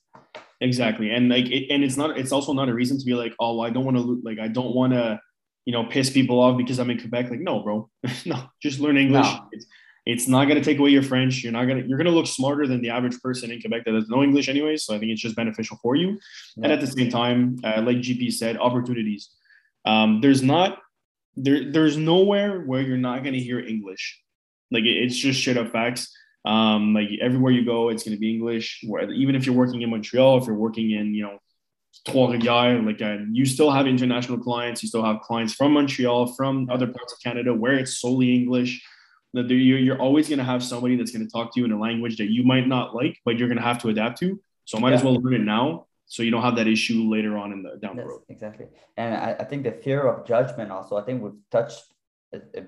Exactly, 0.61 1.11
and 1.11 1.29
like, 1.29 1.45
it, 1.45 1.71
and 1.71 1.83
it's 1.83 1.97
not. 1.97 2.17
It's 2.17 2.31
also 2.31 2.53
not 2.53 2.69
a 2.69 2.73
reason 2.73 2.97
to 2.97 3.05
be 3.05 3.13
like, 3.13 3.33
oh, 3.39 3.61
I 3.61 3.69
don't 3.69 3.85
want 3.85 3.97
to. 3.97 4.21
Like, 4.23 4.39
I 4.39 4.47
don't 4.47 4.75
want 4.75 4.93
to, 4.93 5.19
you 5.65 5.73
know, 5.73 5.85
piss 5.85 6.09
people 6.09 6.39
off 6.39 6.57
because 6.57 6.79
I'm 6.79 6.89
in 6.89 6.99
Quebec. 6.99 7.29
Like, 7.29 7.39
no, 7.39 7.61
bro, 7.61 7.89
no, 8.25 8.43
just 8.61 8.79
learn 8.79 8.97
English. 8.97 9.25
No. 9.25 9.47
It's, 9.51 9.65
it's 10.05 10.27
not 10.27 10.45
going 10.45 10.57
to 10.57 10.63
take 10.63 10.79
away 10.79 10.89
your 10.89 11.03
French. 11.03 11.43
You're 11.43 11.53
not 11.53 11.65
going 11.65 11.81
to, 11.81 11.87
you're 11.87 11.97
going 11.97 12.07
to 12.07 12.13
look 12.13 12.27
smarter 12.27 12.67
than 12.67 12.81
the 12.81 12.89
average 12.89 13.19
person 13.21 13.51
in 13.51 13.61
Quebec 13.61 13.85
that 13.85 13.91
does 13.91 14.09
no 14.09 14.21
English 14.21 14.49
anyway. 14.49 14.75
So 14.75 14.93
I 14.93 14.99
think 14.99 15.11
it's 15.11 15.21
just 15.21 15.35
beneficial 15.35 15.77
for 15.81 15.95
you. 15.95 16.19
Yeah. 16.57 16.63
And 16.63 16.73
at 16.73 16.81
the 16.81 16.87
same 16.87 17.09
time, 17.09 17.57
uh, 17.63 17.81
like 17.81 17.97
GP 17.97 18.33
said, 18.33 18.57
opportunities. 18.57 19.29
Um, 19.85 20.19
there's 20.21 20.41
not 20.41 20.79
there 21.35 21.71
there's 21.71 21.97
nowhere 21.97 22.61
where 22.61 22.81
you're 22.81 22.97
not 22.97 23.23
going 23.23 23.33
to 23.33 23.39
hear 23.39 23.59
English. 23.59 24.21
Like 24.71 24.83
it, 24.83 24.97
it's 24.97 25.15
just 25.15 25.39
shit 25.39 25.57
of 25.57 25.71
facts. 25.71 26.13
Um, 26.45 26.93
like 26.93 27.07
everywhere 27.21 27.53
you 27.53 27.65
go, 27.65 27.89
it's 27.89 28.03
going 28.03 28.15
to 28.15 28.19
be 28.19 28.33
English. 28.33 28.81
Where 28.85 29.09
even 29.11 29.35
if 29.35 29.45
you're 29.45 29.55
working 29.55 29.81
in 29.81 29.89
Montreal, 29.89 30.37
if 30.37 30.47
you're 30.47 30.55
working 30.55 30.91
in 30.91 31.13
you 31.13 31.23
know 31.23 31.39
Trois-Rivières, 32.05 32.85
like 32.85 33.01
uh, 33.01 33.23
you 33.31 33.45
still 33.45 33.71
have 33.71 33.87
international 33.87 34.37
clients. 34.37 34.83
You 34.83 34.89
still 34.89 35.03
have 35.03 35.21
clients 35.21 35.53
from 35.53 35.73
Montreal, 35.73 36.33
from 36.35 36.69
other 36.69 36.87
parts 36.87 37.13
of 37.13 37.19
Canada, 37.21 37.53
where 37.53 37.73
it's 37.73 37.99
solely 37.99 38.35
English. 38.35 38.83
That 39.33 39.49
you're 39.49 39.99
always 39.99 40.27
going 40.27 40.39
to 40.39 40.45
have 40.45 40.63
somebody 40.63 40.95
that's 40.95 41.11
going 41.11 41.25
to 41.25 41.31
talk 41.31 41.53
to 41.53 41.59
you 41.59 41.65
in 41.65 41.71
a 41.71 41.79
language 41.79 42.17
that 42.17 42.31
you 42.31 42.43
might 42.43 42.67
not 42.67 42.93
like, 42.93 43.17
but 43.25 43.37
you're 43.37 43.47
going 43.47 43.57
to 43.57 43.63
have 43.63 43.81
to 43.81 43.89
adapt 43.89 44.19
to. 44.19 44.39
So 44.65 44.79
might 44.79 44.89
yeah. 44.89 44.97
as 44.97 45.03
well 45.03 45.15
learn 45.15 45.33
it 45.33 45.41
now 45.41 45.87
so 46.05 46.23
you 46.23 46.31
don't 46.31 46.43
have 46.43 46.55
that 46.57 46.67
issue 46.67 47.09
later 47.09 47.37
on 47.37 47.51
in 47.51 47.63
the 47.63 47.77
down 47.77 47.95
the 47.95 48.05
road. 48.05 48.21
Exactly, 48.29 48.67
and 48.97 49.15
I, 49.15 49.35
I, 49.39 49.43
think 49.45 49.63
the 49.63 49.71
fear 49.71 50.07
of 50.07 50.27
judgment 50.27 50.71
also. 50.71 50.97
I 50.97 51.01
think 51.01 51.23
we've 51.23 51.41
touched 51.51 51.83
a, 52.33 52.37
a 52.55 52.63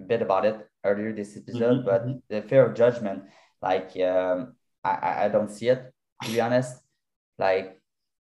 bit 0.00 0.22
about 0.22 0.44
it 0.44 0.68
earlier 0.84 1.12
this 1.12 1.36
episode, 1.36 1.78
mm-hmm. 1.78 1.86
but 1.86 2.06
mm-hmm. 2.06 2.18
the 2.28 2.42
fear 2.42 2.66
of 2.66 2.74
judgment, 2.74 3.24
like 3.62 3.96
um, 4.00 4.54
I 4.82 5.26
I 5.26 5.28
don't 5.28 5.50
see 5.50 5.68
it 5.68 5.92
to 6.24 6.30
be 6.30 6.40
honest. 6.40 6.80
Like 7.38 7.79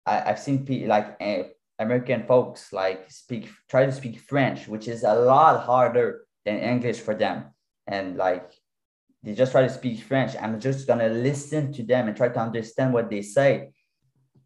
I 0.09 0.15
I've 0.27 0.39
seen 0.39 0.65
people 0.65 0.89
like 0.89 1.07
uh, 1.21 1.43
American 1.77 2.21
folks 2.31 2.73
like 2.73 3.11
speak 3.11 3.49
try 3.69 3.85
to 3.85 3.91
speak 3.91 4.19
French, 4.31 4.67
which 4.67 4.87
is 4.87 5.03
a 5.03 5.13
lot 5.13 5.63
harder 5.71 6.07
than 6.45 6.57
English 6.73 6.99
for 6.99 7.15
them, 7.15 7.37
and 7.87 8.17
like 8.17 8.47
they 9.23 9.33
just 9.33 9.51
try 9.51 9.63
to 9.63 9.69
speak 9.79 9.97
French. 10.03 10.31
I'm 10.41 10.59
just 10.59 10.87
gonna 10.87 11.09
listen 11.09 11.73
to 11.73 11.83
them 11.83 12.07
and 12.07 12.15
try 12.17 12.29
to 12.29 12.39
understand 12.39 12.93
what 12.93 13.09
they 13.09 13.21
say 13.21 13.71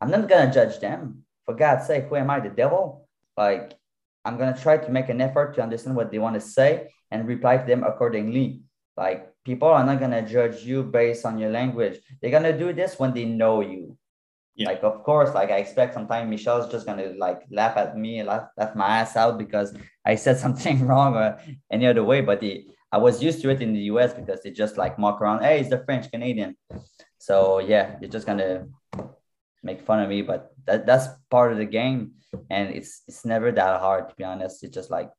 I'm 0.04 0.12
not 0.12 0.28
gonna 0.28 0.52
judge 0.52 0.82
them. 0.82 1.24
For 1.46 1.56
God's 1.56 1.88
sake, 1.88 2.08
who 2.10 2.18
am 2.18 2.30
I, 2.30 2.42
the 2.42 2.50
devil? 2.50 3.08
Like, 3.38 3.72
I'm 4.26 4.38
gonna 4.38 4.58
try 4.58 4.76
to 4.76 4.92
make 4.92 5.08
an 5.08 5.22
effort 5.22 5.56
to 5.56 5.64
understand 5.64 5.96
what 5.96 6.12
they 6.12 6.20
want 6.20 6.36
to 6.36 6.42
say 6.42 6.90
and 7.10 7.26
reply 7.26 7.56
to 7.56 7.66
them 7.66 7.86
accordingly. 7.86 8.64
Like, 8.98 9.32
people 9.46 9.70
are 9.70 9.86
not 9.86 10.02
gonna 10.02 10.28
judge 10.28 10.66
you 10.66 10.84
based 10.84 11.26
on 11.26 11.38
your 11.40 11.52
language. 11.52 12.02
They're 12.22 12.36
gonna 12.36 12.58
do 12.58 12.74
this 12.74 13.00
when 13.00 13.14
they 13.14 13.24
know 13.24 13.62
you. 13.62 13.98
Yeah. 14.56 14.68
Like, 14.68 14.84
of 14.84 15.04
course, 15.04 15.34
like 15.34 15.50
I 15.50 15.58
expect 15.58 15.96
sometimes 15.96 16.30
Michel's 16.30 16.72
just 16.72 16.86
gonna 16.86 17.14
like 17.18 17.42
laugh 17.50 17.76
at 17.76 17.98
me, 17.98 18.20
and 18.20 18.28
laugh, 18.28 18.50
laugh 18.58 18.76
my 18.76 19.00
ass 19.00 19.16
out 19.16 19.38
because 19.38 19.76
I 20.06 20.16
said 20.16 20.38
something 20.38 20.86
wrong 20.88 21.16
or 21.16 21.40
any 21.72 21.88
other 21.88 22.04
way. 22.04 22.22
But 22.22 22.40
the 22.40 22.66
I 22.92 22.98
was 22.98 23.24
used 23.24 23.42
to 23.42 23.50
it 23.50 23.62
in 23.62 23.74
the 23.74 23.82
US 23.94 24.14
because 24.14 24.42
they 24.44 24.52
just 24.52 24.78
like 24.78 25.00
mock 25.00 25.20
around, 25.20 25.42
hey, 25.42 25.60
it's 25.60 25.70
the 25.70 25.84
French 25.84 26.12
Canadian. 26.12 26.56
So 27.18 27.60
yeah, 27.60 27.98
they're 28.00 28.10
just 28.10 28.28
gonna 28.28 28.68
make 29.64 29.82
fun 29.82 30.00
of 30.02 30.10
me, 30.10 30.22
but 30.22 30.52
that, 30.66 30.86
that's 30.86 31.08
part 31.32 31.52
of 31.52 31.58
the 31.58 31.66
game. 31.66 32.14
And 32.50 32.70
it's 32.76 33.02
it's 33.08 33.26
never 33.26 33.52
that 33.52 33.80
hard 33.80 34.10
to 34.10 34.16
be 34.16 34.24
honest. 34.24 34.64
It's 34.64 34.74
just 34.74 34.92
like 34.92 35.10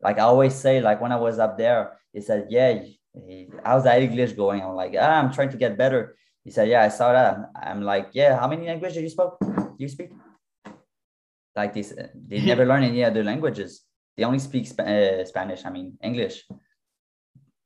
like 0.00 0.18
I 0.18 0.22
always 0.22 0.54
say, 0.54 0.80
like 0.80 1.00
when 1.00 1.12
I 1.12 1.16
was 1.16 1.38
up 1.38 1.56
there, 1.56 1.98
he 2.12 2.20
said, 2.20 2.46
Yeah, 2.50 2.82
he, 3.14 3.48
how's 3.64 3.84
that 3.84 4.02
English 4.02 4.32
going? 4.32 4.62
I'm 4.62 4.74
like, 4.74 4.94
ah, 4.98 5.18
I'm 5.18 5.32
trying 5.32 5.50
to 5.50 5.56
get 5.56 5.78
better. 5.78 6.16
He 6.46 6.50
said, 6.50 6.68
Yeah, 6.70 6.82
I 6.82 6.88
saw 6.88 7.12
that. 7.12 7.50
I'm 7.58 7.82
like, 7.82 8.10
Yeah, 8.14 8.38
how 8.38 8.46
many 8.46 8.64
languages 8.66 8.96
do 8.96 9.02
you 9.02 9.10
spoke? 9.10 9.36
You 9.76 9.88
speak? 9.88 10.12
Like 11.56 11.74
this, 11.74 11.92
they 12.14 12.40
never 12.52 12.64
learn 12.64 12.84
any 12.84 13.02
other 13.02 13.24
languages. 13.24 13.82
They 14.16 14.22
only 14.22 14.38
speak 14.38 14.66
Sp- 14.70 14.86
uh, 14.86 15.24
Spanish. 15.26 15.66
I 15.66 15.70
mean, 15.70 15.98
English. 16.00 16.44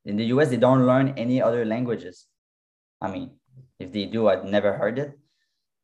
In 0.07 0.17
the 0.17 0.25
US, 0.33 0.49
they 0.49 0.57
don't 0.57 0.87
learn 0.87 1.15
any 1.19 1.43
other 1.43 1.65
languages. 1.65 2.27
I 3.01 3.11
mean, 3.13 3.39
if 3.79 3.93
they 3.93 4.07
do, 4.07 4.29
I've 4.29 4.45
never 4.45 4.73
heard 4.73 4.99
it 4.99 5.21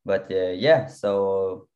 but 0.07 0.31
uh, 0.31 0.55
yeah 0.67 0.87
so 0.87 1.67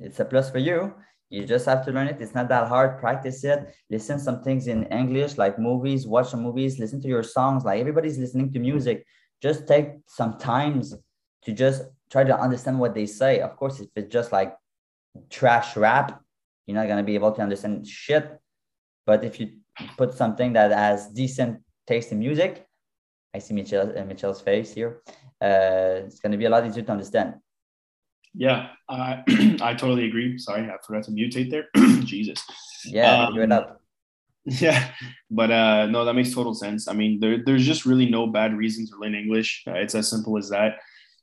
it's 0.00 0.20
a 0.20 0.24
plus 0.24 0.48
for 0.50 0.58
you 0.58 0.94
you 1.28 1.44
just 1.44 1.66
have 1.66 1.84
to 1.84 1.92
learn 1.92 2.06
it 2.06 2.20
it's 2.20 2.34
not 2.34 2.48
that 2.48 2.68
hard 2.68 2.98
practice 3.00 3.44
it 3.44 3.74
listen 3.90 4.18
some 4.18 4.42
things 4.42 4.68
in 4.68 4.84
english 4.86 5.36
like 5.36 5.58
movies 5.58 6.06
watch 6.06 6.28
some 6.30 6.42
movies 6.42 6.78
listen 6.78 7.00
to 7.02 7.08
your 7.08 7.24
songs 7.24 7.64
like 7.64 7.80
everybody's 7.80 8.18
listening 8.18 8.50
to 8.52 8.60
music 8.60 9.04
just 9.42 9.66
take 9.66 9.92
some 10.06 10.38
times 10.38 10.94
to 11.42 11.52
just 11.52 11.82
try 12.10 12.24
to 12.24 12.38
understand 12.38 12.78
what 12.78 12.94
they 12.94 13.06
say 13.06 13.40
of 13.40 13.56
course 13.56 13.80
if 13.80 13.88
it's 13.96 14.12
just 14.12 14.32
like 14.32 14.56
trash 15.28 15.76
rap 15.76 16.20
you're 16.66 16.76
not 16.76 16.86
going 16.86 16.98
to 16.98 17.04
be 17.04 17.14
able 17.14 17.32
to 17.32 17.42
understand 17.42 17.86
shit 17.86 18.40
but 19.06 19.24
if 19.24 19.40
you 19.40 19.52
put 19.96 20.14
something 20.14 20.52
that 20.52 20.70
has 20.70 21.08
decent 21.08 21.60
taste 21.86 22.12
in 22.12 22.18
music 22.18 22.66
i 23.34 23.38
see 23.38 23.54
Michel, 23.54 23.92
uh, 23.96 24.04
michel's 24.04 24.40
face 24.40 24.72
here 24.72 25.02
uh, 25.42 26.04
it's 26.04 26.20
going 26.20 26.32
to 26.32 26.38
be 26.38 26.44
a 26.44 26.50
lot 26.50 26.66
easier 26.66 26.82
to 26.82 26.92
understand 26.92 27.34
yeah, 28.34 28.68
I 28.88 29.22
I 29.60 29.74
totally 29.74 30.06
agree. 30.06 30.38
Sorry, 30.38 30.62
I 30.62 30.76
forgot 30.86 31.04
to 31.04 31.10
mutate 31.10 31.50
there. 31.50 31.66
Jesus. 32.04 32.42
Yeah, 32.84 33.26
um, 33.26 33.38
it 33.38 33.52
up. 33.52 33.79
Yeah, 34.60 34.90
but 35.30 35.50
uh, 35.50 35.86
no, 35.86 36.04
that 36.04 36.14
makes 36.14 36.34
total 36.34 36.54
sense. 36.54 36.88
I 36.88 36.94
mean, 36.94 37.20
there, 37.20 37.44
there's 37.44 37.66
just 37.66 37.84
really 37.84 38.08
no 38.08 38.26
bad 38.26 38.56
reason 38.56 38.86
to 38.86 38.96
learn 38.96 39.14
English. 39.14 39.64
It's 39.66 39.94
as 39.94 40.08
simple 40.08 40.38
as 40.38 40.48
that. 40.48 40.78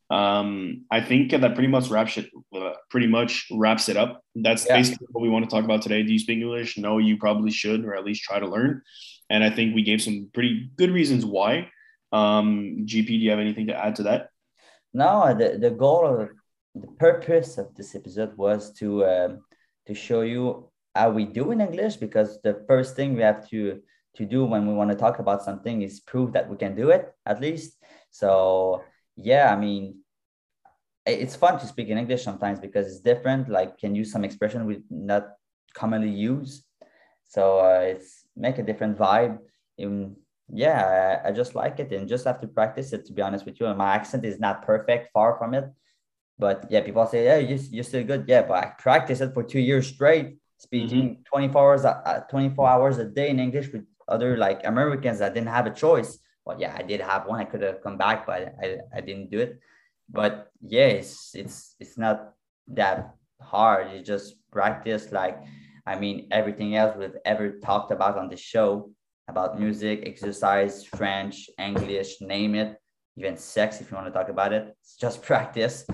Um, 0.10 0.86
I 0.90 1.02
think 1.02 1.32
that 1.32 1.54
pretty 1.54 1.68
much 1.68 1.90
wraps 1.90 2.18
it. 2.18 2.30
Uh, 2.56 2.74
pretty 2.90 3.08
much 3.08 3.48
wraps 3.52 3.90
it 3.90 3.98
up. 3.98 4.24
That's 4.36 4.66
yeah. 4.66 4.78
basically 4.78 5.08
what 5.12 5.22
we 5.22 5.30
want 5.30 5.50
to 5.50 5.54
talk 5.54 5.66
about 5.66 5.82
today. 5.82 6.04
Do 6.04 6.14
you 6.14 6.20
speak 6.20 6.40
English? 6.40 6.78
No, 6.78 6.98
you 6.98 7.18
probably 7.18 7.52
should, 7.52 7.84
or 7.86 7.96
at 7.96 8.06
least 8.06 8.24
try 8.24 8.40
to 8.40 8.48
learn. 8.48 8.82
And 9.30 9.44
I 9.44 9.50
think 9.50 9.76
we 9.76 9.84
gave 9.84 10.02
some 10.02 10.30
pretty 10.34 10.70
good 10.78 10.92
reasons 10.92 11.26
why. 11.26 11.70
Um, 12.14 12.86
GP, 12.86 13.08
do 13.08 13.14
you 13.16 13.32
have 13.32 13.40
anything 13.40 13.68
to 13.68 13.76
add 13.76 13.96
to 13.98 14.04
that? 14.04 14.30
No, 14.94 15.36
the, 15.38 15.58
the 15.58 15.72
goal 15.72 16.06
of 16.06 16.30
the 16.74 16.88
purpose 16.88 17.58
of 17.58 17.76
this 17.76 17.96
episode 17.96 18.38
was 18.38 18.72
to 18.74 19.06
um, 19.06 19.42
to 19.88 19.94
show 19.94 20.22
you 20.22 20.70
how 20.98 21.10
we 21.10 21.26
do 21.26 21.52
in 21.52 21.62
English 21.62 21.96
because 21.98 22.42
the 22.42 22.64
first 22.68 22.96
thing 22.96 23.16
we 23.16 23.22
have 23.22 23.48
to 23.50 23.82
to 24.16 24.26
do 24.26 24.46
when 24.46 24.66
we 24.68 24.74
want 24.74 24.90
to 24.90 24.98
talk 24.98 25.20
about 25.20 25.44
something 25.44 25.84
is 25.84 26.00
prove 26.00 26.34
that 26.34 26.50
we 26.50 26.58
can 26.58 26.76
do 26.76 26.90
it 26.90 27.14
at 27.26 27.40
least. 27.40 27.78
So 28.10 28.84
yeah, 29.16 29.54
I 29.54 29.56
mean, 29.56 30.00
it's 31.06 31.36
fun 31.36 31.60
to 31.60 31.68
speak 31.68 31.90
in 31.90 31.98
English 31.98 32.24
sometimes 32.24 32.60
because 32.60 32.88
it's 32.88 33.00
different. 33.00 33.48
Like 33.48 33.78
can 33.78 33.94
use 33.94 34.12
some 34.12 34.24
expression 34.24 34.66
we 34.66 34.82
not 34.90 35.24
commonly 35.74 36.10
use. 36.10 36.66
So 37.26 37.60
uh, 37.60 37.94
it's 37.94 38.26
make 38.36 38.58
a 38.58 38.64
different 38.64 38.98
vibe. 38.98 39.38
In, 39.78 40.16
yeah, 40.52 41.22
I, 41.24 41.30
I 41.30 41.32
just 41.32 41.54
like 41.54 41.80
it 41.80 41.92
and 41.92 42.08
just 42.08 42.26
have 42.26 42.42
to 42.42 42.48
practice 42.48 42.94
it. 42.94 43.06
To 43.06 43.14
be 43.14 43.22
honest 43.22 43.46
with 43.46 43.60
you, 43.60 43.68
and 43.68 43.78
my 43.78 43.94
accent 43.94 44.26
is 44.26 44.40
not 44.40 44.66
perfect, 44.66 45.12
far 45.14 45.38
from 45.38 45.54
it 45.54 45.66
but 46.40 46.66
yeah, 46.70 46.82
people 46.82 47.06
say, 47.08 47.26
"Yeah, 47.26 47.38
you're, 47.38 47.60
you're 47.72 47.84
still 47.84 48.04
good." 48.04 48.26
Yeah, 48.28 48.44
but 48.44 48.64
I 48.64 48.74
practiced 48.78 49.22
it 49.22 49.34
for 49.34 49.44
two 49.44 49.60
years 49.60 49.88
straight, 49.88 50.38
speaking 50.58 51.10
mm-hmm. 51.10 51.22
24 51.26 51.62
hours, 51.62 51.86
uh, 51.86 52.24
24 52.30 52.70
hours 52.70 52.98
a 52.98 53.06
day 53.06 53.30
in 53.30 53.40
English 53.40 53.72
with 53.72 53.86
other 54.08 54.38
like 54.38 54.62
Americans 54.66 55.20
that 55.20 55.34
didn't 55.34 55.50
have 55.50 55.68
a 55.68 55.74
choice. 55.74 56.20
Well, 56.46 56.60
yeah, 56.60 56.76
I 56.78 56.82
did 56.82 57.02
have 57.02 57.26
one. 57.26 57.40
I 57.40 57.46
could 57.46 57.62
have 57.62 57.82
come 57.82 57.98
back, 57.98 58.26
but 58.26 58.56
I, 58.64 58.78
I 58.96 59.02
didn't 59.02 59.30
do 59.30 59.40
it. 59.40 59.60
But 60.10 60.50
yeah, 60.62 60.88
it's 60.88 61.36
it's 61.36 61.76
it's 61.80 61.98
not 61.98 62.34
that 62.70 63.16
hard. 63.42 63.92
You 63.92 64.02
just 64.02 64.36
practice 64.52 65.12
like 65.12 65.38
I 65.86 66.00
mean 66.00 66.28
everything 66.32 66.76
else 66.76 66.96
we've 66.98 67.18
ever 67.26 67.60
talked 67.60 67.92
about 67.92 68.18
on 68.18 68.30
the 68.30 68.38
show 68.38 68.92
about 69.28 69.60
music, 69.60 70.04
exercise, 70.06 70.86
French, 70.86 71.50
English, 71.60 72.22
name 72.22 72.56
it, 72.56 72.78
even 73.18 73.36
sex 73.36 73.82
if 73.82 73.92
you 73.92 73.98
want 73.98 74.08
to 74.08 74.14
talk 74.14 74.30
about 74.30 74.54
it. 74.54 74.74
It's 74.82 74.96
just 74.96 75.22
practice. 75.30 75.86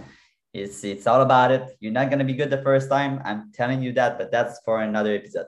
It's 0.53 0.83
it's 0.83 1.07
all 1.07 1.21
about 1.21 1.51
it. 1.51 1.75
You're 1.79 1.91
not 1.91 2.09
gonna 2.09 2.23
be 2.23 2.33
good 2.33 2.51
the 2.51 2.61
first 2.61 2.89
time. 2.89 3.21
I'm 3.25 3.51
telling 3.53 3.81
you 3.81 3.91
that, 3.93 4.17
but 4.19 4.31
that's 4.31 4.59
for 4.63 4.81
another 4.81 5.15
episode. 5.15 5.47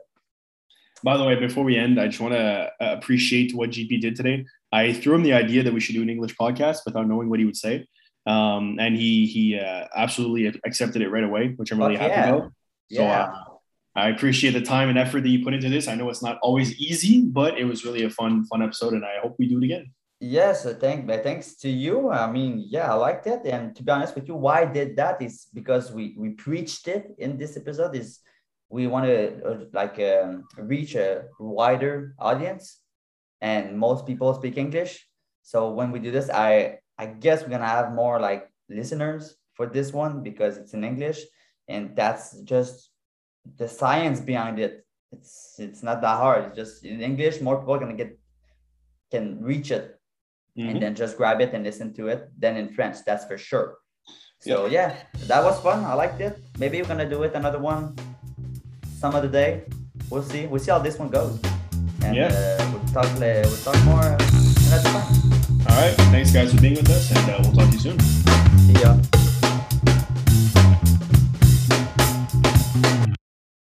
By 1.03 1.17
the 1.17 1.23
way, 1.23 1.35
before 1.35 1.63
we 1.63 1.77
end, 1.77 1.99
I 1.99 2.07
just 2.07 2.19
want 2.19 2.33
to 2.33 2.71
uh, 2.81 2.95
appreciate 2.97 3.53
what 3.53 3.69
GP 3.69 4.01
did 4.01 4.15
today. 4.15 4.45
I 4.71 4.93
threw 4.93 5.13
him 5.13 5.21
the 5.21 5.33
idea 5.33 5.61
that 5.61 5.73
we 5.73 5.79
should 5.79 5.93
do 5.93 6.01
an 6.01 6.09
English 6.09 6.35
podcast 6.35 6.79
without 6.85 7.07
knowing 7.07 7.29
what 7.29 7.37
he 7.37 7.45
would 7.45 7.55
say, 7.55 7.85
um, 8.25 8.77
and 8.79 8.95
he 8.95 9.27
he 9.27 9.59
uh, 9.59 9.85
absolutely 9.95 10.59
accepted 10.65 11.03
it 11.03 11.09
right 11.09 11.23
away, 11.23 11.53
which 11.55 11.71
I'm 11.71 11.77
really 11.79 11.97
happy 11.97 12.13
yeah. 12.13 12.29
about. 12.29 12.51
So, 12.91 13.03
yeah. 13.03 13.23
Uh, 13.23 13.43
I 13.97 14.09
appreciate 14.09 14.51
the 14.51 14.61
time 14.61 14.89
and 14.89 14.97
effort 14.97 15.21
that 15.21 15.29
you 15.29 15.43
put 15.43 15.53
into 15.53 15.69
this. 15.69 15.87
I 15.87 15.95
know 15.95 16.09
it's 16.09 16.21
not 16.21 16.37
always 16.41 16.75
easy, 16.77 17.21
but 17.21 17.57
it 17.57 17.63
was 17.63 17.85
really 17.85 18.03
a 18.03 18.09
fun, 18.09 18.45
fun 18.45 18.61
episode, 18.61 18.93
and 18.93 19.05
I 19.05 19.19
hope 19.21 19.35
we 19.39 19.47
do 19.47 19.57
it 19.57 19.63
again. 19.63 19.93
Yes, 20.19 20.63
thank, 20.79 21.07
thanks 21.23 21.55
to 21.57 21.69
you. 21.69 22.09
I 22.09 22.31
mean, 22.31 22.63
yeah, 22.69 22.91
I 22.91 22.95
liked 22.95 23.27
it. 23.27 23.41
And 23.45 23.75
to 23.75 23.83
be 23.83 23.91
honest 23.91 24.15
with 24.15 24.27
you, 24.27 24.35
why 24.35 24.61
I 24.61 24.65
did 24.65 24.95
that 24.95 25.21
is 25.21 25.47
because 25.53 25.91
we 25.91 26.15
we 26.17 26.29
preached 26.29 26.87
it 26.87 27.11
in 27.17 27.37
this 27.37 27.57
episode. 27.57 27.95
Is 27.95 28.19
we 28.69 28.87
want 28.87 29.05
to 29.05 29.43
uh, 29.43 29.65
like 29.73 29.99
um, 29.99 30.45
reach 30.57 30.95
a 30.95 31.25
wider 31.37 32.15
audience, 32.17 32.79
and 33.41 33.77
most 33.77 34.05
people 34.07 34.33
speak 34.33 34.57
English. 34.57 35.05
So 35.43 35.71
when 35.71 35.91
we 35.91 35.99
do 35.99 36.11
this, 36.11 36.29
I 36.29 36.79
I 36.97 37.07
guess 37.07 37.43
we're 37.43 37.49
gonna 37.49 37.67
have 37.67 37.91
more 37.93 38.19
like 38.19 38.49
listeners 38.69 39.35
for 39.53 39.67
this 39.67 39.91
one 39.91 40.23
because 40.23 40.55
it's 40.57 40.73
in 40.73 40.85
English, 40.85 41.19
and 41.67 41.93
that's 41.93 42.39
just 42.41 42.89
the 43.57 43.67
science 43.67 44.21
behind 44.21 44.59
it. 44.59 44.85
It's 45.11 45.59
it's 45.59 45.83
not 45.83 45.99
that 46.01 46.17
hard. 46.17 46.45
It's 46.45 46.55
just 46.55 46.85
in 46.85 47.01
English, 47.01 47.41
more 47.41 47.59
people 47.59 47.75
are 47.75 47.79
gonna 47.79 47.95
get 47.99 48.17
can 49.11 49.41
reach 49.43 49.71
it 49.71 49.94
mm-hmm. 50.57 50.69
and 50.69 50.81
then 50.81 50.95
just 50.95 51.17
grab 51.17 51.41
it 51.41 51.53
and 51.53 51.63
listen 51.63 51.93
to 51.95 52.07
it 52.07 52.29
then 52.37 52.57
in 52.57 52.69
French. 52.69 52.97
That's 53.05 53.25
for 53.25 53.37
sure. 53.37 53.77
So 54.39 54.67
yeah, 54.67 54.95
that 55.27 55.43
was 55.43 55.59
fun. 55.61 55.83
I 55.83 55.93
liked 55.93 56.21
it. 56.21 56.37
Maybe 56.59 56.81
we're 56.81 56.87
gonna 56.87 57.09
do 57.09 57.23
it 57.23 57.33
another 57.33 57.59
one 57.59 57.95
some 58.99 59.15
other 59.15 59.27
day. 59.27 59.63
We'll 60.09 60.23
see. 60.23 60.45
We'll 60.45 60.59
see 60.59 60.71
how 60.71 60.79
this 60.79 60.97
one 60.99 61.09
goes. 61.09 61.39
And 62.03 62.15
yeah. 62.15 62.27
uh, 62.27 62.71
we'll 62.71 62.85
talk. 62.93 63.09
Uh, 63.15 63.41
we'll 63.45 63.57
talk 63.57 63.77
more 63.85 64.05
another 64.05 64.89
time. 64.89 65.07
All 65.67 65.81
right. 65.81 65.95
Thanks, 66.13 66.31
guys, 66.31 66.53
for 66.53 66.61
being 66.61 66.75
with 66.75 66.89
us, 66.89 67.11
and 67.11 67.29
uh, 67.29 67.39
we'll 67.41 67.53
talk 67.53 67.67
to 67.69 67.73
you 67.73 67.79
soon. 67.79 67.99
See 67.99 68.81
ya. 68.81 69.14